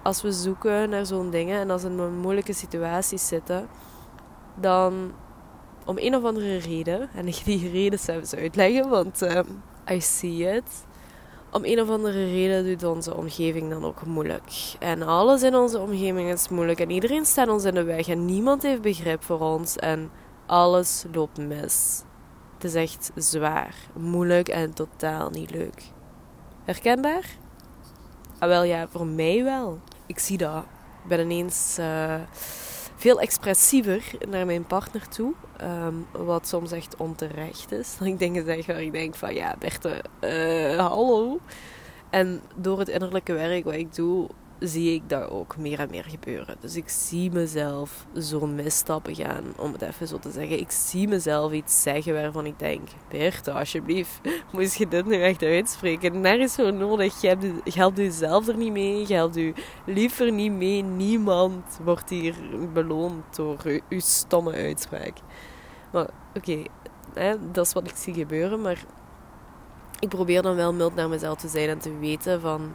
Als 0.02 0.22
we 0.22 0.32
zoeken 0.32 0.90
naar 0.90 1.06
zo'n 1.06 1.30
dingen 1.30 1.60
en 1.60 1.70
als 1.70 1.82
we 1.82 1.88
in 1.88 2.18
moeilijke 2.18 2.52
situaties 2.52 3.26
zitten, 3.26 3.68
dan 4.54 5.12
om 5.84 5.98
een 5.98 6.14
of 6.14 6.24
andere 6.24 6.56
reden, 6.56 7.10
en 7.14 7.24
die 7.44 7.70
reden 7.70 7.98
zelfs 7.98 8.34
uitleggen, 8.34 8.88
want 8.88 9.22
um, 9.22 9.62
I 9.90 10.00
see 10.00 10.56
it 10.56 10.84
om 11.52 11.64
een 11.64 11.80
of 11.80 11.88
andere 11.88 12.24
reden 12.24 12.64
doet 12.64 12.84
onze 12.84 13.14
omgeving 13.14 13.70
dan 13.70 13.84
ook 13.84 14.06
moeilijk. 14.06 14.74
En 14.78 15.02
alles 15.02 15.42
in 15.42 15.54
onze 15.54 15.78
omgeving 15.78 16.32
is 16.32 16.48
moeilijk. 16.48 16.80
En 16.80 16.90
iedereen 16.90 17.26
staat 17.26 17.48
ons 17.48 17.64
in 17.64 17.74
de 17.74 17.82
weg. 17.82 18.08
En 18.08 18.24
niemand 18.24 18.62
heeft 18.62 18.80
begrip 18.80 19.22
voor 19.22 19.40
ons. 19.40 19.76
En 19.76 20.10
alles 20.46 21.04
loopt 21.12 21.38
mis. 21.38 22.02
Het 22.54 22.64
is 22.64 22.74
echt 22.74 23.10
zwaar, 23.14 23.74
moeilijk 23.92 24.48
en 24.48 24.72
totaal 24.72 25.30
niet 25.30 25.50
leuk. 25.50 25.82
Herkenbaar? 26.64 27.24
Ah, 28.38 28.66
ja, 28.66 28.88
voor 28.88 29.06
mij 29.06 29.44
wel. 29.44 29.78
Ik 30.06 30.18
zie 30.18 30.38
dat. 30.38 30.64
Ik 31.02 31.08
ben 31.08 31.20
ineens. 31.20 31.76
Uh, 31.80 32.14
veel 33.00 33.20
expressiever 33.20 34.10
naar 34.28 34.46
mijn 34.46 34.64
partner 34.64 35.08
toe. 35.08 35.32
Ehm, 35.56 35.94
wat 36.10 36.48
soms 36.48 36.72
echt 36.72 36.96
onterecht 36.96 37.72
is. 37.72 37.94
Dat 37.98 38.08
ik 38.08 38.18
dingen 38.18 38.44
zeg 38.44 38.66
waar 38.66 38.82
ik 38.82 38.92
denk 38.92 39.14
van 39.14 39.34
ja, 39.34 39.54
Berthe, 39.58 40.04
uh, 40.20 40.88
hallo. 40.88 41.38
En 42.10 42.40
door 42.56 42.78
het 42.78 42.88
innerlijke 42.88 43.32
werk 43.32 43.64
wat 43.64 43.74
ik 43.74 43.94
doe, 43.94 44.28
zie 44.60 44.94
ik 44.94 45.08
dat 45.08 45.30
ook 45.30 45.56
meer 45.56 45.78
en 45.78 45.90
meer 45.90 46.04
gebeuren. 46.04 46.56
Dus 46.60 46.76
ik 46.76 46.88
zie 46.88 47.30
mezelf 47.30 48.06
zo'n 48.12 48.54
misstappen 48.54 49.14
gaan, 49.14 49.44
om 49.56 49.72
het 49.72 49.82
even 49.82 50.06
zo 50.06 50.18
te 50.18 50.30
zeggen. 50.30 50.58
Ik 50.58 50.70
zie 50.70 51.08
mezelf 51.08 51.52
iets 51.52 51.82
zeggen 51.82 52.14
waarvan 52.14 52.46
ik 52.46 52.58
denk: 52.58 52.88
Bertha, 53.08 53.52
alsjeblieft, 53.52 54.20
moest 54.52 54.74
je 54.74 54.88
dit 54.88 55.06
nu 55.06 55.22
echt 55.22 55.42
uitspreken? 55.42 56.20
Nergens 56.20 56.54
voor 56.54 56.72
nodig. 56.72 57.20
Je, 57.20 57.60
helpt 57.64 57.96
jezelf 57.96 58.48
er 58.48 58.56
niet 58.56 58.72
mee, 58.72 59.06
je 59.08 59.14
helpt 59.14 59.34
je 59.34 59.52
liever 59.86 60.32
niet 60.32 60.52
mee. 60.52 60.82
Niemand 60.82 61.78
wordt 61.84 62.10
hier 62.10 62.34
beloond 62.72 63.36
door 63.36 63.56
uw 63.88 64.00
stomme 64.00 64.52
uitspraak. 64.52 65.12
Maar 65.92 66.08
oké, 66.34 66.62
dat 67.52 67.66
is 67.66 67.72
wat 67.72 67.88
ik 67.88 67.96
zie 67.96 68.14
gebeuren, 68.14 68.60
maar 68.60 68.84
ik 69.98 70.08
probeer 70.08 70.42
dan 70.42 70.56
wel 70.56 70.72
mild 70.72 70.94
naar 70.94 71.08
mezelf 71.08 71.38
te 71.38 71.48
zijn 71.48 71.68
en 71.68 71.78
te 71.78 71.98
weten 71.98 72.40
van 72.40 72.74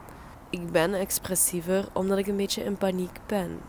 ik 0.50 0.72
ben 0.72 0.94
expressiever 0.94 1.88
omdat 1.94 2.18
ik 2.18 2.28
een 2.28 2.36
beetje 2.36 2.64
in 2.64 2.78
paniek 2.78 3.20
ben. 3.26 3.60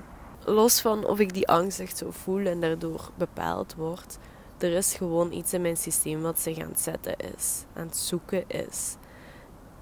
Los 0.45 0.81
van 0.81 1.07
of 1.07 1.19
ik 1.19 1.35
die 1.35 1.49
angst 1.49 1.81
echt 1.81 1.97
zo 1.97 2.11
voel 2.11 2.47
en 2.47 2.61
daardoor 2.61 3.11
bepaald 3.17 3.75
word, 3.75 4.19
er 4.59 4.73
is 4.73 4.95
gewoon 4.95 5.33
iets 5.33 5.53
in 5.53 5.61
mijn 5.61 5.77
systeem 5.77 6.23
wat 6.23 6.41
zich 6.41 6.59
aan 6.59 6.69
het 6.69 6.81
zetten 6.81 7.17
is, 7.37 7.65
aan 7.75 7.87
het 7.87 7.97
zoeken 7.97 8.45
is. 8.49 8.97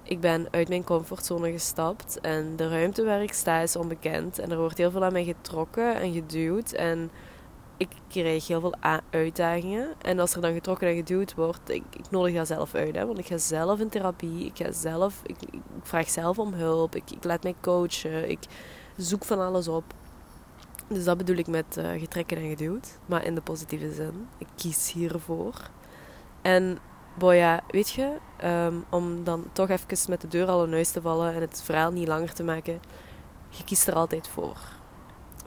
ik 0.03 0.19
ben 0.19 0.47
uit 0.51 0.69
mijn 0.69 0.83
comfortzone 0.83 1.51
gestapt 1.51 2.19
en 2.21 2.55
de 2.55 2.69
ruimte 2.69 3.03
waar 3.03 3.23
ik 3.23 3.33
sta 3.33 3.59
is 3.59 3.75
onbekend. 3.75 4.39
En 4.39 4.51
er 4.51 4.57
wordt 4.57 4.77
heel 4.77 4.91
veel 4.91 5.03
aan 5.03 5.11
mij 5.11 5.23
getrokken 5.23 5.95
en 5.95 6.13
geduwd. 6.13 6.71
En 6.71 7.11
ik 7.77 7.89
krijg 8.07 8.47
heel 8.47 8.59
veel 8.59 8.75
uitdagingen. 9.09 9.93
En 10.01 10.19
als 10.19 10.35
er 10.35 10.41
dan 10.41 10.53
getrokken 10.53 10.87
en 10.87 10.95
geduwd 10.95 11.35
wordt, 11.35 11.69
ik, 11.69 11.83
ik 11.89 12.09
nodig 12.09 12.35
dat 12.35 12.47
zelf 12.47 12.75
uit. 12.75 12.95
Hè? 12.95 13.05
Want 13.05 13.17
ik 13.17 13.25
ga 13.25 13.37
zelf 13.37 13.79
in 13.79 13.89
therapie, 13.89 14.45
ik, 14.45 14.57
ga 14.57 14.71
zelf, 14.71 15.21
ik, 15.23 15.37
ik 15.51 15.61
vraag 15.81 16.09
zelf 16.09 16.39
om 16.39 16.53
hulp, 16.53 16.95
ik, 16.95 17.11
ik 17.11 17.23
laat 17.23 17.43
mij 17.43 17.55
coachen, 17.61 18.29
ik 18.29 18.39
zoek 18.97 19.25
van 19.25 19.39
alles 19.39 19.67
op. 19.67 19.83
Dus 20.87 21.03
dat 21.03 21.17
bedoel 21.17 21.35
ik 21.35 21.47
met 21.47 21.77
uh, 21.77 21.89
getrekken 21.99 22.37
en 22.37 22.49
geduwd, 22.49 22.99
maar 23.05 23.25
in 23.25 23.35
de 23.35 23.41
positieve 23.41 23.93
zin. 23.93 24.27
Ik 24.37 24.47
kies 24.55 24.91
hiervoor. 24.91 25.53
En 26.41 26.77
boy, 27.17 27.35
ja, 27.35 27.61
weet 27.67 27.89
je, 27.89 28.17
um, 28.43 28.85
om 28.89 29.23
dan 29.23 29.45
toch 29.51 29.69
even 29.69 30.09
met 30.09 30.21
de 30.21 30.27
deur 30.27 30.47
al 30.47 30.65
in 30.65 30.71
huis 30.71 30.91
te 30.91 31.01
vallen 31.01 31.33
en 31.33 31.41
het 31.41 31.61
verhaal 31.63 31.91
niet 31.91 32.07
langer 32.07 32.33
te 32.33 32.43
maken, 32.43 32.79
je 33.49 33.63
kiest 33.63 33.87
er 33.87 33.93
altijd 33.93 34.27
voor. 34.27 34.57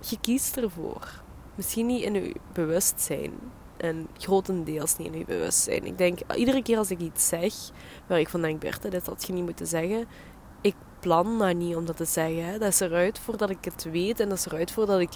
Je 0.09 0.21
kiest 0.21 0.57
ervoor. 0.57 1.27
Misschien 1.59 1.87
niet 1.87 2.03
in 2.03 2.15
je 2.15 2.35
bewustzijn. 2.53 3.33
En 3.77 4.09
grotendeels 4.19 4.97
niet 4.97 5.13
in 5.13 5.19
je 5.19 5.25
bewustzijn. 5.25 5.87
Ik 5.87 5.99
denk, 5.99 6.19
iedere 6.35 6.63
keer 6.63 6.79
als 6.79 6.91
ik 6.91 7.01
iets 7.01 7.29
zeg, 7.29 7.55
waar 8.07 8.21
ik 8.21 8.29
van 8.29 8.41
denk, 8.41 8.61
Berthe, 8.61 8.89
dit 8.89 9.07
had 9.07 9.27
je 9.27 9.33
niet 9.33 9.45
moeten 9.45 9.67
zeggen. 9.67 10.05
Ik 10.61 10.75
plan 11.01 11.39
dat 11.39 11.57
niet 11.57 11.77
om 11.77 11.85
dat 11.85 11.97
te 11.97 12.05
zeggen. 12.05 12.61
Dat 12.61 12.69
is 12.69 12.81
eruit 12.81 13.19
voordat 13.19 13.51
ik 13.51 13.65
het 13.65 13.87
weet. 13.91 14.21
En 14.21 14.29
dat 14.29 14.39
is 14.39 14.47
eruit 14.47 14.71
voordat 14.71 15.01
ik 15.01 15.11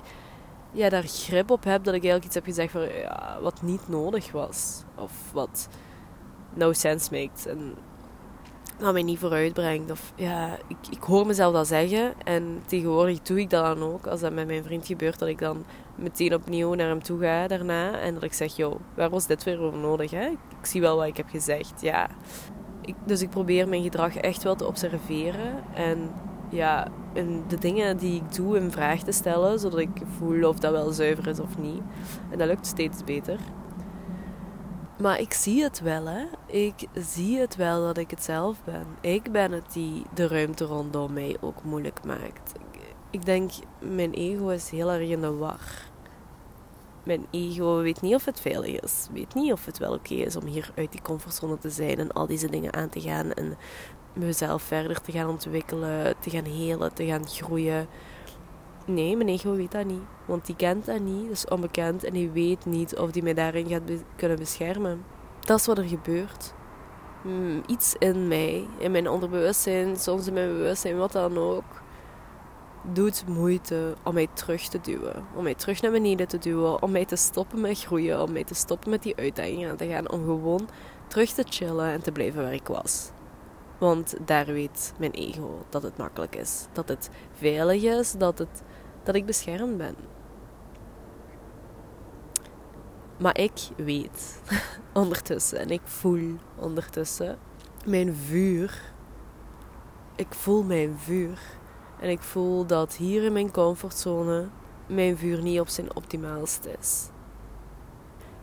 ja, 0.72 0.88
daar 0.88 1.02
grip 1.06 1.50
op 1.50 1.64
heb. 1.64 1.84
Dat 1.84 1.94
ik 1.94 2.04
eigenlijk 2.04 2.24
iets 2.24 2.34
heb 2.34 2.44
gezegd 2.44 2.72
van, 2.72 2.88
ja, 2.92 3.38
wat 3.40 3.62
niet 3.62 3.88
nodig 3.88 4.32
was. 4.32 4.82
Of 4.96 5.12
wat 5.32 5.68
no 6.54 6.72
sense 6.72 7.12
maakt. 7.12 7.46
En 7.46 7.74
dat 8.78 8.92
mij 8.92 9.02
niet 9.02 9.18
vooruit 9.18 9.52
brengt. 9.52 9.90
Of 9.90 10.12
ja, 10.14 10.58
ik, 10.66 10.76
ik 10.90 11.02
hoor 11.02 11.26
mezelf 11.26 11.52
dat 11.52 11.66
zeggen. 11.66 12.14
En 12.24 12.62
tegenwoordig 12.66 13.22
doe 13.22 13.40
ik 13.40 13.50
dat 13.50 13.64
dan 13.64 13.92
ook. 13.92 14.06
Als 14.06 14.20
dat 14.20 14.32
met 14.32 14.46
mijn 14.46 14.64
vriend 14.64 14.86
gebeurt, 14.86 15.18
dat 15.18 15.28
ik 15.28 15.38
dan 15.38 15.64
meteen 15.94 16.34
opnieuw 16.34 16.74
naar 16.74 16.88
hem 16.88 17.02
toe 17.02 17.20
ga 17.20 17.46
daarna. 17.46 17.98
En 17.98 18.14
dat 18.14 18.22
ik 18.22 18.32
zeg, 18.32 18.56
joh, 18.56 18.80
waar 18.94 19.10
was 19.10 19.26
dit 19.26 19.44
weer 19.44 19.56
voor 19.58 19.76
nodig? 19.76 20.10
Hè? 20.10 20.26
Ik 20.26 20.66
zie 20.66 20.80
wel 20.80 20.96
wat 20.96 21.06
ik 21.06 21.16
heb 21.16 21.28
gezegd. 21.28 21.80
Ja. 21.80 22.08
Ik, 22.80 22.94
dus 23.06 23.22
ik 23.22 23.30
probeer 23.30 23.68
mijn 23.68 23.82
gedrag 23.82 24.16
echt 24.16 24.42
wel 24.42 24.54
te 24.54 24.66
observeren. 24.66 25.64
En 25.74 26.10
ja, 26.50 26.88
en 27.12 27.44
de 27.48 27.58
dingen 27.58 27.96
die 27.96 28.14
ik 28.14 28.34
doe 28.34 28.56
in 28.56 28.70
vraag 28.70 29.02
te 29.02 29.12
stellen. 29.12 29.58
Zodat 29.58 29.78
ik 29.78 30.02
voel 30.18 30.48
of 30.48 30.58
dat 30.58 30.72
wel 30.72 30.90
zuiver 30.90 31.26
is 31.26 31.40
of 31.40 31.58
niet. 31.58 31.82
En 32.30 32.38
dat 32.38 32.46
lukt 32.46 32.66
steeds 32.66 33.04
beter. 33.04 33.38
Maar 34.98 35.20
ik 35.20 35.32
zie 35.32 35.62
het 35.62 35.80
wel, 35.80 36.06
hè. 36.06 36.24
Ik 36.46 36.86
zie 36.92 37.38
het 37.38 37.56
wel 37.56 37.84
dat 37.84 37.96
ik 37.96 38.10
het 38.10 38.22
zelf 38.22 38.64
ben. 38.64 38.86
Ik 39.00 39.32
ben 39.32 39.52
het 39.52 39.72
die 39.72 40.02
de 40.14 40.26
ruimte 40.26 40.64
rondom 40.64 41.12
mij 41.12 41.36
ook 41.40 41.64
moeilijk 41.64 42.04
maakt. 42.04 42.52
Ik 43.12 43.24
denk, 43.24 43.50
mijn 43.78 44.12
ego 44.12 44.48
is 44.48 44.70
heel 44.70 44.90
erg 44.90 45.08
in 45.08 45.20
de 45.20 45.32
war. 45.32 45.60
Mijn 47.02 47.26
ego 47.30 47.76
weet 47.76 48.00
niet 48.00 48.14
of 48.14 48.24
het 48.24 48.40
veilig 48.40 48.80
is. 48.80 49.06
Weet 49.12 49.34
niet 49.34 49.52
of 49.52 49.64
het 49.64 49.78
wel 49.78 49.92
oké 49.92 50.14
is 50.14 50.36
om 50.36 50.46
hier 50.46 50.70
uit 50.74 50.92
die 50.92 51.02
comfortzone 51.02 51.58
te 51.58 51.70
zijn 51.70 51.98
en 51.98 52.12
al 52.12 52.26
deze 52.26 52.50
dingen 52.50 52.72
aan 52.72 52.88
te 52.88 53.00
gaan. 53.00 53.32
En 53.32 53.56
mezelf 54.12 54.62
verder 54.62 55.00
te 55.00 55.12
gaan 55.12 55.28
ontwikkelen, 55.28 56.14
te 56.20 56.30
gaan 56.30 56.44
helen, 56.44 56.94
te 56.94 57.06
gaan 57.06 57.28
groeien. 57.28 57.86
Nee, 58.86 59.16
mijn 59.16 59.28
ego 59.28 59.54
weet 59.54 59.72
dat 59.72 59.84
niet. 59.84 60.02
Want 60.24 60.46
die 60.46 60.56
kent 60.56 60.84
dat 60.86 61.00
niet, 61.00 61.22
dat 61.22 61.36
is 61.36 61.48
onbekend. 61.48 62.04
En 62.04 62.12
die 62.12 62.30
weet 62.30 62.64
niet 62.64 62.96
of 62.96 63.10
die 63.10 63.22
mij 63.22 63.34
daarin 63.34 63.66
gaat 63.66 63.90
kunnen 64.16 64.38
beschermen. 64.38 65.04
Dat 65.40 65.58
is 65.58 65.66
wat 65.66 65.78
er 65.78 65.84
gebeurt. 65.84 66.54
Hmm, 67.22 67.62
iets 67.66 67.94
in 67.98 68.28
mij, 68.28 68.66
in 68.78 68.90
mijn 68.90 69.08
onderbewustzijn, 69.08 69.96
soms 69.96 70.26
in 70.26 70.32
mijn 70.32 70.52
bewustzijn, 70.52 70.96
wat 70.96 71.12
dan 71.12 71.38
ook, 71.38 71.81
doet 72.82 73.24
moeite 73.26 73.94
om 74.02 74.14
mij 74.14 74.28
terug 74.32 74.68
te 74.68 74.80
duwen. 74.80 75.24
Om 75.34 75.42
mij 75.42 75.54
terug 75.54 75.82
naar 75.82 75.90
beneden 75.90 76.28
te 76.28 76.38
duwen. 76.38 76.82
Om 76.82 76.90
mij 76.90 77.04
te 77.04 77.16
stoppen 77.16 77.60
met 77.60 77.80
groeien. 77.80 78.22
Om 78.22 78.32
mij 78.32 78.44
te 78.44 78.54
stoppen 78.54 78.90
met 78.90 79.02
die 79.02 79.16
uitdagingen 79.16 79.70
aan 79.70 79.76
te 79.76 79.86
gaan. 79.86 80.10
Om 80.10 80.24
gewoon 80.24 80.68
terug 81.06 81.30
te 81.30 81.44
chillen 81.48 81.86
en 81.86 82.02
te 82.02 82.12
blijven 82.12 82.42
waar 82.42 82.54
ik 82.54 82.66
was. 82.66 83.10
Want 83.78 84.14
daar 84.24 84.46
weet 84.46 84.92
mijn 84.98 85.12
ego 85.12 85.64
dat 85.68 85.82
het 85.82 85.96
makkelijk 85.96 86.36
is. 86.36 86.66
Dat 86.72 86.88
het 86.88 87.10
veilig 87.32 87.82
is. 87.82 88.12
Dat 88.12 88.38
het 88.38 88.62
dat 89.02 89.14
ik 89.14 89.26
beschermd 89.26 89.76
ben. 89.76 89.94
Maar 93.16 93.38
ik 93.38 93.68
weet 93.76 94.40
ondertussen 94.92 95.58
en 95.58 95.70
ik 95.70 95.80
voel 95.84 96.36
ondertussen 96.56 97.38
mijn 97.84 98.14
vuur. 98.14 98.92
Ik 100.16 100.34
voel 100.34 100.62
mijn 100.62 100.98
vuur. 100.98 101.38
En 102.02 102.10
ik 102.10 102.20
voel 102.20 102.66
dat 102.66 102.96
hier 102.96 103.22
in 103.22 103.32
mijn 103.32 103.50
comfortzone 103.50 104.48
mijn 104.86 105.16
vuur 105.18 105.42
niet 105.42 105.60
op 105.60 105.68
zijn 105.68 105.96
optimaalst 105.96 106.68
is. 106.80 107.08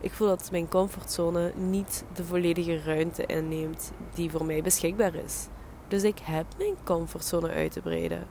Ik 0.00 0.12
voel 0.12 0.28
dat 0.28 0.50
mijn 0.50 0.68
comfortzone 0.68 1.52
niet 1.56 2.04
de 2.14 2.24
volledige 2.24 2.82
ruimte 2.82 3.26
inneemt 3.26 3.92
die 4.14 4.30
voor 4.30 4.44
mij 4.44 4.62
beschikbaar 4.62 5.14
is. 5.14 5.46
Dus 5.88 6.02
ik 6.02 6.18
heb 6.22 6.46
mijn 6.58 6.74
comfortzone 6.84 7.48
uit 7.48 7.72
te 7.72 7.80
breiden. 7.80 8.26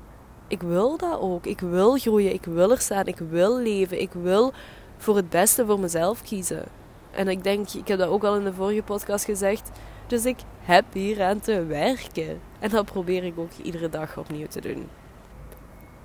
Ik 0.48 0.62
wil 0.62 0.98
dat 0.98 1.19
ook. 1.19 1.45
Ik 1.45 1.59
wil 1.59 1.98
groeien. 1.98 2.33
Ik 2.33 2.45
wil 2.45 2.71
er 2.71 2.81
staan. 2.81 3.05
Ik 3.05 3.17
wil 3.17 3.57
leven. 3.59 4.01
Ik 4.01 4.12
wil 4.12 4.53
voor 4.98 5.15
het 5.15 5.29
beste 5.29 5.65
voor 5.65 5.79
mezelf 5.79 6.21
kiezen. 6.21 6.65
En 7.12 7.27
ik 7.27 7.43
denk, 7.43 7.69
ik 7.69 7.88
heb 7.88 8.00
dat 8.00 8.09
ook 8.09 8.24
al 8.24 8.36
in 8.36 8.43
de 8.43 8.53
vorige 8.53 8.83
podcast 8.83 9.25
gezegd. 9.25 9.71
Dus 10.07 10.25
ik 10.25 10.38
heb 10.59 10.86
hier 10.93 11.24
aan 11.24 11.39
te 11.39 11.65
werken. 11.65 12.41
En 12.59 12.69
dat 12.69 12.86
probeer 12.86 13.24
ik 13.24 13.39
ook 13.39 13.51
iedere 13.63 13.89
dag 13.89 14.17
opnieuw 14.17 14.48
te 14.48 14.62
doen. 14.62 14.88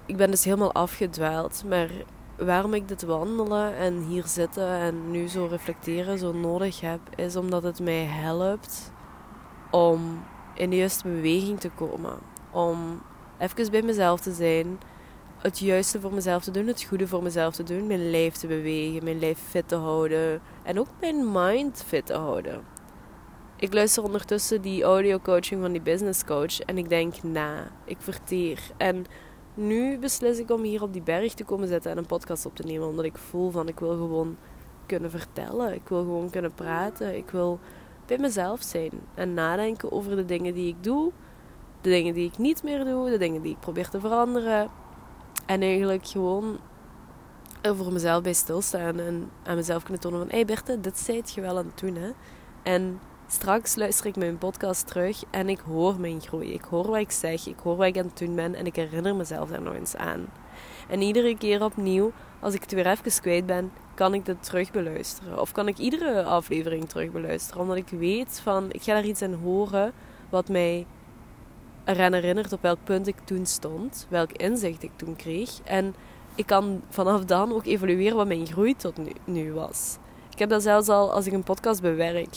Ik 0.07 0.17
ben 0.17 0.31
dus 0.31 0.45
helemaal 0.45 0.73
afgedwaald. 0.73 1.63
Maar 1.69 1.91
waarom 2.37 2.75
ik 2.75 2.89
dit 2.89 3.03
wandelen 3.03 3.77
en 3.77 4.03
hier 4.03 4.27
zitten 4.27 4.69
en 4.69 5.11
nu 5.11 5.29
zo 5.29 5.47
reflecteren 5.47 6.19
zo 6.19 6.33
nodig 6.33 6.81
heb, 6.81 7.01
is 7.17 7.37
omdat 7.37 7.63
het 7.63 7.81
mij 7.81 8.05
helpt 8.05 8.93
om 9.71 10.25
in 10.55 10.71
de 10.71 10.77
juiste 10.77 11.09
beweging 11.09 11.61
te 11.61 11.71
komen. 11.71 12.19
Om 12.51 13.03
even 13.39 13.71
bij 13.71 13.83
mezelf 13.83 14.21
te 14.21 14.33
zijn. 14.33 14.79
Het 15.39 15.59
juiste 15.59 16.01
voor 16.01 16.13
mezelf 16.13 16.43
te 16.43 16.51
doen, 16.51 16.67
het 16.67 16.83
goede 16.83 17.07
voor 17.07 17.23
mezelf 17.23 17.55
te 17.55 17.63
doen. 17.63 17.87
Mijn 17.87 18.11
lijf 18.11 18.35
te 18.35 18.47
bewegen, 18.47 19.05
mijn 19.05 19.19
lijf 19.19 19.39
fit 19.39 19.69
te 19.69 19.77
houden. 19.77 20.41
En 20.63 20.79
ook 20.79 20.89
mijn 21.01 21.33
mind 21.33 21.85
fit 21.87 22.07
te 22.07 22.15
houden. 22.15 22.63
Ik 23.57 23.75
luister 23.75 24.03
ondertussen 24.03 24.63
die 24.63 24.83
audio 24.83 25.19
coaching 25.19 25.61
van 25.61 25.73
die 25.73 25.81
business 25.81 26.25
coach. 26.25 26.61
En 26.61 26.79
ik 26.79 26.89
denk 26.89 27.23
na. 27.23 27.71
Ik 27.85 27.97
verteer. 28.01 28.61
En 28.77 29.07
nu 29.55 29.99
beslis 29.99 30.39
ik 30.39 30.51
om 30.51 30.63
hier 30.63 30.83
op 30.83 30.93
die 30.93 31.03
berg 31.03 31.35
te 31.35 31.45
komen 31.45 31.69
zitten 31.69 31.91
en 31.91 31.99
een 31.99 32.07
podcast 32.07 32.47
op 32.47 32.57
te 32.57 32.63
nemen. 32.63 32.89
Omdat 32.89 33.05
ik 33.05 33.19
voel 33.19 33.51
van 33.51 33.69
ik 33.69 33.81
wil 33.81 33.97
gewoon 33.97 34.37
kunnen 34.87 35.11
vertellen. 35.11 35.75
Ik 35.75 35.89
wil 35.89 36.03
gewoon 36.03 36.31
kunnen 36.31 36.55
praten. 36.55 37.17
Ik 37.17 37.31
wil 37.31 37.59
bij 38.07 38.19
mezelf 38.19 38.63
zijn. 38.63 38.91
En 39.15 39.35
nadenken 39.35 39.93
over 39.93 40.17
de 40.17 40.25
dingen 40.25 40.55
die 40.55 40.69
ik 40.69 40.85
doe 40.85 41.13
de 41.85 41.91
dingen 41.91 42.15
die 42.15 42.27
ik 42.27 42.39
niet 42.39 42.63
meer 42.63 42.85
doe, 42.85 43.11
de 43.11 43.19
dingen 43.19 43.43
die 43.43 43.53
ik 43.53 43.61
probeer 43.61 43.89
te 43.89 44.01
veranderen. 44.01 44.71
En 45.47 45.63
eigenlijk 45.63 46.07
gewoon 46.07 46.59
er 47.61 47.77
voor 47.77 47.93
mezelf 47.93 48.23
bij 48.23 48.33
stilstaan 48.33 49.01
en 49.01 49.31
aan 49.43 49.57
mezelf 49.57 49.83
kunnen 49.83 50.01
tonen 50.01 50.19
van... 50.19 50.29
Hé 50.29 50.35
hey 50.35 50.45
Berthe, 50.45 50.81
dit 50.81 50.99
zijt 50.99 51.33
je 51.33 51.41
wel 51.41 51.59
aan 51.59 51.67
het 51.67 51.79
doen, 51.79 51.97
hè. 51.97 52.11
En 52.63 53.01
straks 53.27 53.77
luister 53.77 54.07
ik 54.07 54.17
mijn 54.17 54.39
podcast 54.39 54.87
terug 54.87 55.23
en 55.31 55.49
ik 55.49 55.59
hoor 55.59 56.01
mijn 56.01 56.21
groei. 56.21 56.53
Ik 56.53 56.65
hoor 56.65 56.87
wat 56.87 56.99
ik 56.99 57.11
zeg, 57.11 57.47
ik 57.47 57.59
hoor 57.63 57.77
wat 57.77 57.87
ik 57.87 57.99
aan 57.99 58.11
het 58.15 58.35
ben 58.35 58.55
en 58.55 58.67
ik 58.67 58.77
herinner 58.77 59.17
mezelf 59.17 59.49
daar 59.49 59.63
nog 59.63 59.75
eens 59.75 59.97
aan. 59.97 60.27
En 60.89 61.03
iedere 61.03 61.37
keer 61.37 61.65
opnieuw, 61.65 62.13
als 62.41 62.55
ik 62.55 62.61
het 62.61 62.73
weer 62.73 62.87
even 62.87 63.21
kwijt 63.21 63.47
ben, 63.47 63.73
kan 63.95 64.15
ik 64.15 64.25
dit 64.25 64.43
terug 64.43 64.71
beluisteren. 64.71 65.41
Of 65.41 65.53
kan 65.53 65.69
ik 65.69 65.79
iedere 65.79 66.25
aflevering 66.25 66.89
terug 66.89 67.11
beluisteren. 67.11 67.61
Omdat 67.61 67.77
ik 67.77 67.89
weet 67.89 68.41
van, 68.43 68.73
ik 68.73 68.83
ga 68.83 68.93
daar 68.93 69.05
iets 69.05 69.23
aan 69.23 69.35
horen 69.35 69.93
wat 70.29 70.49
mij 70.49 70.87
eraan 71.85 72.13
herinnert 72.13 72.53
op 72.53 72.63
welk 72.63 72.79
punt 72.85 73.07
ik 73.07 73.17
toen 73.25 73.47
stond, 73.47 74.07
welk 74.09 74.33
inzicht 74.33 74.83
ik 74.83 74.91
toen 74.97 75.17
kreeg. 75.17 75.61
En 75.65 75.95
ik 76.35 76.47
kan 76.47 76.83
vanaf 76.89 77.25
dan 77.25 77.53
ook 77.53 77.67
evalueren 77.67 78.17
wat 78.17 78.27
mijn 78.27 78.47
groei 78.47 78.77
tot 78.77 78.97
nu, 78.97 79.13
nu 79.25 79.53
was. 79.53 79.97
Ik 80.31 80.39
heb 80.39 80.49
dat 80.49 80.63
zelfs 80.63 80.89
al 80.89 81.13
als 81.13 81.27
ik 81.27 81.33
een 81.33 81.43
podcast 81.43 81.81
bewerk. 81.81 82.35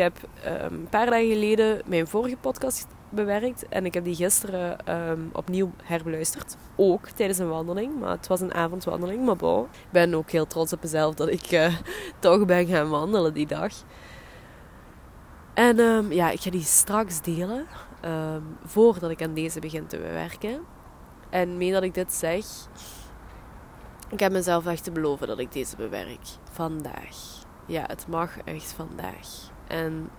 Ik 0.00 0.06
heb 0.06 0.28
um, 0.62 0.74
een 0.74 0.88
paar 0.88 1.06
dagen 1.06 1.28
geleden 1.28 1.82
mijn 1.86 2.06
vorige 2.06 2.36
podcast 2.36 2.86
bewerkt 3.08 3.68
en 3.68 3.84
ik 3.84 3.94
heb 3.94 4.04
die 4.04 4.14
gisteren 4.14 4.76
um, 5.10 5.30
opnieuw 5.32 5.70
herbeluisterd. 5.82 6.56
Ook 6.76 7.08
tijdens 7.08 7.38
een 7.38 7.48
wandeling, 7.48 7.98
maar 7.98 8.10
het 8.10 8.26
was 8.26 8.40
een 8.40 8.54
avondwandeling. 8.54 9.24
Maar 9.24 9.36
bon, 9.36 9.64
ik 9.64 9.90
ben 9.90 10.14
ook 10.14 10.30
heel 10.30 10.46
trots 10.46 10.72
op 10.72 10.82
mezelf 10.82 11.14
dat 11.14 11.28
ik 11.28 11.52
uh, 11.52 11.74
toch 12.18 12.44
ben 12.44 12.66
gaan 12.66 12.88
wandelen 12.88 13.34
die 13.34 13.46
dag. 13.46 13.72
En 15.54 15.78
um, 15.78 16.12
ja, 16.12 16.30
ik 16.30 16.40
ga 16.40 16.50
die 16.50 16.62
straks 16.62 17.20
delen. 17.22 17.66
Voordat 18.64 19.10
ik 19.10 19.22
aan 19.22 19.34
deze 19.34 19.60
begin 19.60 19.86
te 19.86 19.96
bewerken. 19.96 20.60
En 21.30 21.56
mee 21.56 21.72
dat 21.72 21.82
ik 21.82 21.94
dit 21.94 22.12
zeg, 22.12 22.44
ik 24.08 24.20
heb 24.20 24.32
mezelf 24.32 24.66
echt 24.66 24.84
te 24.84 24.92
beloven 24.92 25.26
dat 25.26 25.38
ik 25.38 25.52
deze 25.52 25.76
bewerk. 25.76 26.26
Vandaag. 26.50 27.16
Ja, 27.66 27.84
het 27.86 28.06
mag 28.08 28.38
echt 28.44 28.72
vandaag. 28.72 29.58
En 29.70 30.10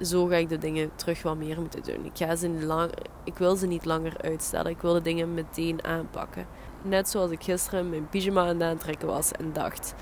zo 0.00 0.26
ga 0.26 0.34
ik 0.34 0.48
de 0.48 0.58
dingen 0.58 0.90
terug 0.94 1.22
wat 1.22 1.36
meer 1.36 1.60
moeten 1.60 1.82
doen. 1.82 2.04
Ik, 2.04 2.16
ga 2.16 2.36
ze 2.36 2.48
lang, 2.48 2.90
ik 3.24 3.38
wil 3.38 3.56
ze 3.56 3.66
niet 3.66 3.84
langer 3.84 4.22
uitstellen. 4.22 4.70
Ik 4.70 4.80
wil 4.80 4.92
de 4.92 5.02
dingen 5.02 5.34
meteen 5.34 5.84
aanpakken. 5.84 6.46
Net 6.82 7.08
zoals 7.08 7.30
ik 7.30 7.42
gisteren 7.42 7.90
mijn 7.90 8.08
pyjama 8.08 8.40
aan 8.40 8.46
het 8.48 8.62
aantrekken 8.62 9.08
was 9.08 9.32
en 9.32 9.52
dacht... 9.52 9.94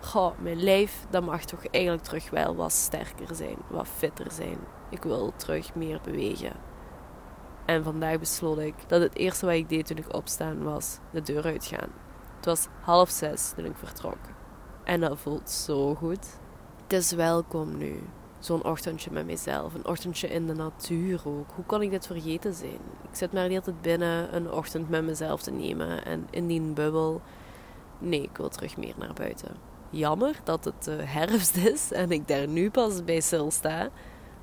Goh, 0.00 0.38
mijn 0.38 0.62
lijf, 0.62 1.06
dat 1.10 1.24
mag 1.24 1.44
toch 1.44 1.66
eigenlijk 1.66 2.04
terug 2.04 2.30
wel 2.30 2.56
wat 2.56 2.72
sterker 2.72 3.34
zijn. 3.34 3.56
Wat 3.68 3.88
fitter 3.96 4.30
zijn. 4.30 4.58
Ik 4.90 5.02
wil 5.02 5.32
terug 5.36 5.74
meer 5.74 6.00
bewegen. 6.04 6.52
En 7.64 7.84
vandaag 7.84 8.18
besloot 8.18 8.58
ik 8.58 8.74
dat 8.86 9.00
het 9.00 9.16
eerste 9.16 9.46
wat 9.46 9.54
ik 9.54 9.68
deed 9.68 9.86
toen 9.86 9.96
ik 9.96 10.14
opstaan 10.14 10.62
was 10.62 10.98
de 11.10 11.22
deur 11.22 11.44
uitgaan. 11.44 11.88
Het 12.36 12.44
was 12.44 12.66
half 12.80 13.10
zes 13.10 13.52
toen 13.56 13.64
ik 13.64 13.76
vertrok. 13.76 14.18
En 14.84 15.00
dat 15.00 15.18
voelt 15.18 15.50
zo 15.50 15.94
goed. 15.94 16.26
Het 16.82 16.92
is 16.92 17.12
welkom 17.12 17.76
nu. 17.76 18.02
Zo'n 18.38 18.64
ochtendje 18.64 19.10
met 19.10 19.26
mezelf. 19.26 19.74
Een 19.74 19.86
ochtendje 19.86 20.28
in 20.28 20.46
de 20.46 20.54
natuur 20.54 21.20
ook. 21.24 21.50
Hoe 21.54 21.64
kan 21.66 21.82
ik 21.82 21.90
dit 21.90 22.06
vergeten 22.06 22.54
zijn? 22.54 22.80
Ik 23.10 23.16
zit 23.16 23.32
maar 23.32 23.48
niet 23.48 23.56
altijd 23.56 23.82
binnen 23.82 24.34
een 24.36 24.52
ochtend 24.52 24.88
met 24.88 25.04
mezelf 25.04 25.42
te 25.42 25.50
nemen. 25.50 26.04
En 26.04 26.26
in 26.30 26.46
die 26.46 26.60
bubbel. 26.60 27.20
Nee, 27.98 28.22
ik 28.22 28.36
wil 28.36 28.48
terug 28.48 28.76
meer 28.76 28.94
naar 28.98 29.14
buiten. 29.14 29.56
Jammer 29.90 30.40
dat 30.44 30.64
het 30.64 30.86
uh, 30.88 30.94
herfst 30.98 31.56
is 31.72 31.92
en 31.92 32.10
ik 32.10 32.28
daar 32.28 32.48
nu 32.48 32.70
pas 32.70 33.04
bij 33.04 33.20
sta. 33.20 33.88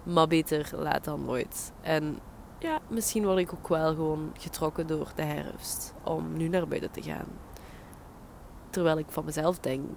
Maar 0.03 0.27
beter 0.27 0.69
laat 0.75 1.03
dan 1.03 1.25
nooit. 1.25 1.71
En 1.81 2.19
ja, 2.59 2.79
misschien 2.87 3.25
word 3.25 3.37
ik 3.37 3.53
ook 3.53 3.67
wel 3.67 3.93
gewoon 3.93 4.31
getrokken 4.39 4.87
door 4.87 5.11
de 5.15 5.23
herfst. 5.23 5.93
Om 6.03 6.37
nu 6.37 6.47
naar 6.47 6.67
buiten 6.67 6.91
te 6.91 7.01
gaan. 7.01 7.27
Terwijl 8.69 8.97
ik 8.97 9.05
van 9.09 9.25
mezelf 9.25 9.59
denk, 9.59 9.89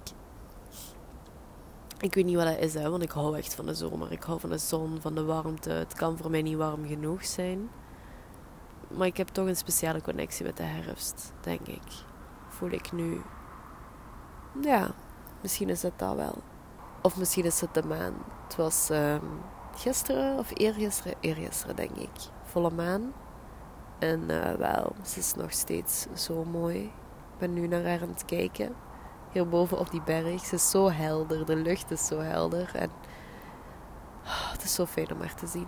ik 1.99 2.13
weet 2.13 2.25
niet 2.25 2.35
wat 2.35 2.45
dat 2.45 2.57
is, 2.57 2.73
hè, 2.73 2.89
want 2.89 3.03
ik 3.03 3.11
hou 3.11 3.37
echt 3.37 3.55
van 3.55 3.65
de 3.65 3.73
zomer. 3.73 4.11
Ik 4.11 4.23
hou 4.23 4.39
van 4.39 4.49
de 4.49 4.57
zon, 4.57 4.97
van 5.01 5.15
de 5.15 5.23
warmte. 5.23 5.69
Het 5.69 5.93
kan 5.93 6.17
voor 6.17 6.31
mij 6.31 6.41
niet 6.41 6.57
warm 6.57 6.87
genoeg 6.87 7.25
zijn. 7.25 7.69
Maar 8.87 9.07
ik 9.07 9.17
heb 9.17 9.27
toch 9.27 9.47
een 9.47 9.55
speciale 9.55 10.01
connectie 10.01 10.45
met 10.45 10.57
de 10.57 10.63
herfst, 10.63 11.33
denk 11.41 11.67
ik. 11.67 12.03
Voel 12.47 12.69
ik 12.69 12.91
nu. 12.91 13.21
Ja, 14.61 14.91
misschien 15.41 15.69
is 15.69 15.81
het 15.81 15.99
dat 15.99 16.15
wel. 16.15 16.41
Of 17.01 17.17
misschien 17.17 17.45
is 17.45 17.61
het 17.61 17.73
de 17.73 17.83
maan. 17.83 18.13
Het 18.43 18.55
was 18.55 18.89
um, 18.91 19.21
gisteren 19.75 20.37
of 20.37 20.51
eergisteren, 20.53 21.13
eergisteren 21.19 21.75
denk 21.75 21.95
ik. 21.95 22.11
Volle 22.43 22.71
maan. 22.71 23.13
En 23.99 24.23
uh, 24.27 24.53
wel, 24.53 24.95
ze 25.03 25.19
is 25.19 25.33
nog 25.33 25.51
steeds 25.51 26.05
zo 26.13 26.43
mooi. 26.43 26.83
Ik 26.83 27.37
ben 27.37 27.53
nu 27.53 27.67
naar 27.67 27.83
haar 27.83 28.01
aan 28.01 28.09
het 28.09 28.25
kijken 28.25 28.75
hierboven 29.31 29.79
op 29.79 29.91
die 29.91 30.01
berg. 30.01 30.45
Ze 30.45 30.55
is 30.55 30.69
zo 30.69 30.91
helder, 30.91 31.45
de 31.45 31.55
lucht 31.55 31.91
is 31.91 32.05
zo 32.05 32.19
helder. 32.19 32.75
En 32.75 32.89
oh, 34.23 34.51
het 34.51 34.63
is 34.63 34.73
zo 34.73 34.85
fijn 34.85 35.13
om 35.13 35.19
haar 35.19 35.35
te 35.35 35.47
zien. 35.47 35.67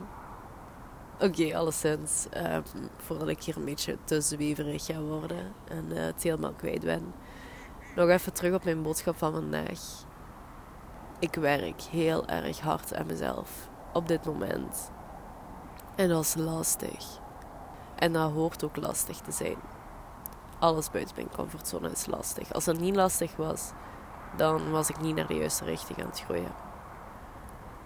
Oké, 1.14 1.26
okay, 1.26 1.54
alleszins. 1.54 2.28
Um, 2.38 2.64
voordat 2.98 3.28
ik 3.28 3.44
hier 3.44 3.58
een 3.58 3.66
beetje 3.66 3.98
te 4.04 4.78
ga 4.78 5.00
worden 5.00 5.54
en 5.68 5.86
uh, 5.90 5.98
het 5.98 6.24
helemaal 6.24 6.54
kwijt 6.54 6.84
ben. 6.84 7.14
Nog 7.96 8.10
even 8.10 8.34
terug 8.34 8.54
op 8.54 8.64
mijn 8.64 8.82
boodschap 8.82 9.18
van 9.18 9.32
vandaag. 9.32 9.80
Ik 11.20 11.36
werk 11.36 11.82
heel 11.82 12.28
erg 12.28 12.60
hard 12.60 12.96
aan 12.96 13.06
mezelf 13.06 13.70
op 13.94 14.08
dit 14.08 14.26
moment. 14.26 14.92
En 15.96 16.10
dat 16.10 16.24
is 16.24 16.36
lastig. 16.36 17.20
En 17.96 18.14
dat 18.14 18.32
hoort 18.32 18.64
ook 18.64 18.76
lastig 18.76 19.18
te 19.18 19.32
zijn 19.32 19.58
alles 20.62 20.92
buiten 20.92 21.16
mijn 21.16 21.30
comfortzone 21.36 21.92
is 21.92 22.06
lastig. 22.06 22.54
Als 22.54 22.66
het 22.66 22.80
niet 22.80 22.96
lastig 22.96 23.36
was, 23.36 23.72
dan 24.38 24.72
was 24.72 24.90
ik 24.90 25.02
niet 25.02 25.16
naar 25.16 25.28
de 25.28 25.36
juiste 25.36 25.66
richting 25.66 26.00
aan 26.00 26.10
het 26.10 26.22
groeien. 26.22 26.52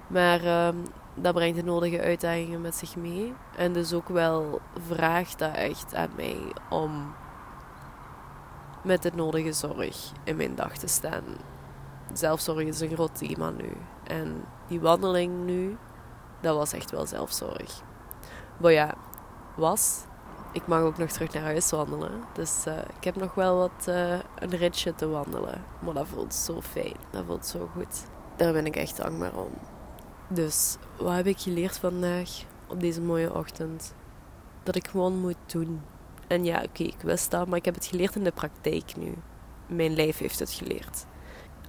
Maar 0.08 0.68
um, 0.68 0.84
dat 1.14 1.34
brengt 1.34 1.58
de 1.58 1.64
nodige 1.64 2.02
uitdagingen 2.02 2.62
met 2.62 2.76
zich 2.76 2.96
mee. 2.96 3.34
En 3.56 3.74
dus 3.74 3.94
ook 3.94 4.10
wel 4.10 4.62
vraagt 4.88 5.40
dat 5.40 5.54
echt 5.54 5.96
aan 5.96 6.12
mij 6.16 6.38
om 6.70 7.14
met 8.84 9.02
de 9.02 9.12
nodige 9.16 9.54
zorg 9.54 10.12
in 10.24 10.36
mijn 10.36 10.56
dag 10.56 10.78
te 10.78 10.88
staan. 10.88 11.24
Zelfzorg 12.14 12.66
is 12.66 12.80
een 12.80 12.94
groot 12.94 13.16
thema 13.18 13.50
nu. 13.50 13.78
En 14.04 14.44
die 14.68 14.82
wandeling 14.82 15.46
nu, 15.46 15.78
dat 16.42 16.56
was 16.56 16.74
echt 16.74 16.92
wel 16.92 17.06
zelfzorg. 17.06 17.82
Maar 18.58 18.72
ja, 18.72 18.94
was 19.56 20.04
ik 20.56 20.68
mag 20.68 20.82
ook 20.82 20.98
nog 20.98 21.10
terug 21.10 21.34
naar 21.34 21.44
huis 21.44 21.70
wandelen. 21.70 22.24
Dus 22.34 22.64
uh, 22.68 22.78
ik 22.98 23.04
heb 23.04 23.16
nog 23.16 23.34
wel 23.34 23.58
wat 23.58 23.86
uh, 23.90 24.20
een 24.40 24.50
ritje 24.50 24.96
te 24.96 25.08
wandelen. 25.08 25.64
Maar 25.80 25.94
dat 25.94 26.08
voelt 26.08 26.34
zo 26.34 26.62
fijn. 26.62 26.96
Dat 27.10 27.24
voelt 27.26 27.46
zo 27.46 27.70
goed. 27.74 28.06
Daar 28.36 28.54
ben 28.54 28.66
ik 28.66 28.76
echt 28.76 28.98
dankbaar 28.98 29.38
om. 29.38 29.50
Dus 30.28 30.78
wat 30.98 31.14
heb 31.14 31.28
ik 31.28 31.40
geleerd 31.40 31.78
vandaag 31.78 32.30
op 32.68 32.80
deze 32.80 33.02
mooie 33.02 33.34
ochtend? 33.34 33.94
Dat 34.64 34.76
ik 34.76 34.88
gewoon 34.88 35.20
moet 35.20 35.36
doen. 35.46 35.82
En 36.28 36.46
ja, 36.46 36.64
oké, 36.64 36.84
ik 36.84 37.02
wist 37.02 37.32
dat, 37.32 37.48
maar 37.48 37.58
ik 37.58 37.66
heb 37.66 37.76
het 37.76 37.86
geleerd 37.86 38.16
in 38.16 38.24
de 38.24 38.32
praktijk 38.32 38.96
nu. 38.98 39.14
Mijn 39.68 39.96
lijf 39.96 40.18
heeft 40.18 40.40
het 40.40 40.52
geleerd. 40.52 41.06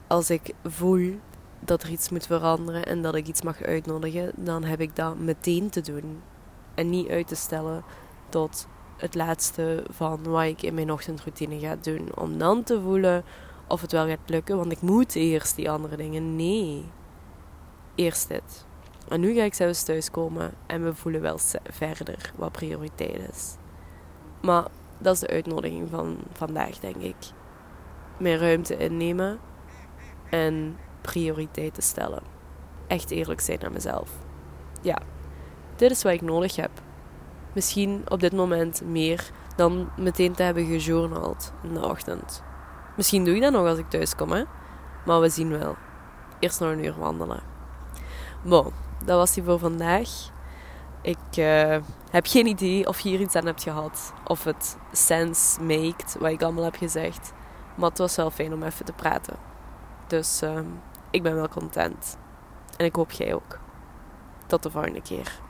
Als 0.06 0.30
ik 0.30 0.54
voel 0.64 1.18
dat 1.60 1.82
er 1.82 1.90
iets 1.90 2.10
moet 2.10 2.26
veranderen 2.26 2.86
en 2.86 3.02
dat 3.02 3.14
ik 3.14 3.26
iets 3.26 3.42
mag 3.42 3.62
uitnodigen, 3.62 4.32
dan 4.36 4.64
heb 4.64 4.80
ik 4.80 4.96
dat 4.96 5.18
meteen 5.18 5.70
te 5.70 5.80
doen. 5.80 6.22
En 6.74 6.90
niet 6.90 7.08
uit 7.08 7.28
te 7.28 7.34
stellen 7.34 7.84
tot 8.28 8.66
het 8.96 9.14
laatste 9.14 9.84
van 9.90 10.22
wat 10.22 10.44
ik 10.44 10.62
in 10.62 10.74
mijn 10.74 10.92
ochtendroutine 10.92 11.58
ga 11.58 11.76
doen. 11.80 12.08
Om 12.14 12.38
dan 12.38 12.62
te 12.62 12.80
voelen 12.80 13.24
of 13.66 13.80
het 13.80 13.92
wel 13.92 14.06
gaat 14.06 14.18
lukken. 14.26 14.56
Want 14.56 14.72
ik 14.72 14.80
moet 14.80 15.14
eerst 15.14 15.56
die 15.56 15.70
andere 15.70 15.96
dingen. 15.96 16.36
Nee. 16.36 16.84
Eerst 17.94 18.28
dit. 18.28 18.66
En 19.08 19.20
nu 19.20 19.34
ga 19.34 19.42
ik 19.42 19.54
zelfs 19.54 19.82
thuiskomen 19.82 20.52
en 20.66 20.84
we 20.84 20.94
voelen 20.94 21.20
wel 21.20 21.38
verder 21.70 22.32
wat 22.36 22.52
prioriteit 22.52 23.28
is. 23.32 23.56
Maar 24.40 24.66
dat 24.98 25.14
is 25.14 25.20
de 25.20 25.28
uitnodiging 25.28 25.90
van 25.90 26.16
vandaag, 26.32 26.78
denk 26.78 26.96
ik. 26.96 27.16
Meer 28.18 28.38
ruimte 28.38 28.76
innemen 28.76 29.38
en 30.30 30.76
prioriteiten 31.00 31.82
stellen. 31.82 32.22
Echt 32.86 33.10
eerlijk 33.10 33.40
zijn 33.40 33.58
naar 33.60 33.72
mezelf. 33.72 34.10
Ja, 34.82 34.98
dit 35.76 35.90
is 35.90 36.02
wat 36.02 36.12
ik 36.12 36.22
nodig 36.22 36.56
heb 36.56 36.70
misschien 37.56 38.04
op 38.08 38.20
dit 38.20 38.32
moment 38.32 38.82
meer 38.84 39.30
dan 39.54 39.88
meteen 39.96 40.32
te 40.32 40.42
hebben 40.42 40.66
gejournald 40.66 41.52
in 41.62 41.74
de 41.74 41.84
ochtend. 41.84 42.42
Misschien 42.96 43.24
doe 43.24 43.34
ik 43.34 43.42
dat 43.42 43.52
nog 43.52 43.66
als 43.66 43.78
ik 43.78 43.90
thuis 43.90 44.14
kom, 44.14 44.32
hè? 44.32 44.42
Maar 45.04 45.20
we 45.20 45.28
zien 45.28 45.58
wel. 45.58 45.76
Eerst 46.38 46.60
nog 46.60 46.70
een 46.70 46.84
uur 46.84 46.98
wandelen. 46.98 47.40
Bon, 48.42 48.72
dat 49.04 49.18
was 49.18 49.34
die 49.34 49.42
voor 49.42 49.58
vandaag. 49.58 50.08
Ik 51.02 51.36
uh, 51.38 51.76
heb 52.10 52.26
geen 52.26 52.46
idee 52.46 52.88
of 52.88 53.00
je 53.00 53.08
hier 53.08 53.20
iets 53.20 53.34
aan 53.34 53.46
hebt 53.46 53.62
gehad. 53.62 54.12
Of 54.24 54.44
het 54.44 54.76
sense 54.92 55.62
maakt, 55.62 56.16
wat 56.18 56.30
ik 56.30 56.42
allemaal 56.42 56.64
heb 56.64 56.76
gezegd. 56.76 57.32
Maar 57.74 57.88
het 57.88 57.98
was 57.98 58.16
wel 58.16 58.30
fijn 58.30 58.52
om 58.52 58.62
even 58.62 58.84
te 58.84 58.92
praten. 58.92 59.36
Dus 60.06 60.42
uh, 60.42 60.58
ik 61.10 61.22
ben 61.22 61.34
wel 61.34 61.48
content. 61.48 62.18
En 62.76 62.84
ik 62.84 62.94
hoop 62.94 63.10
jij 63.10 63.34
ook. 63.34 63.58
Tot 64.46 64.62
de 64.62 64.70
volgende 64.70 65.02
keer. 65.02 65.44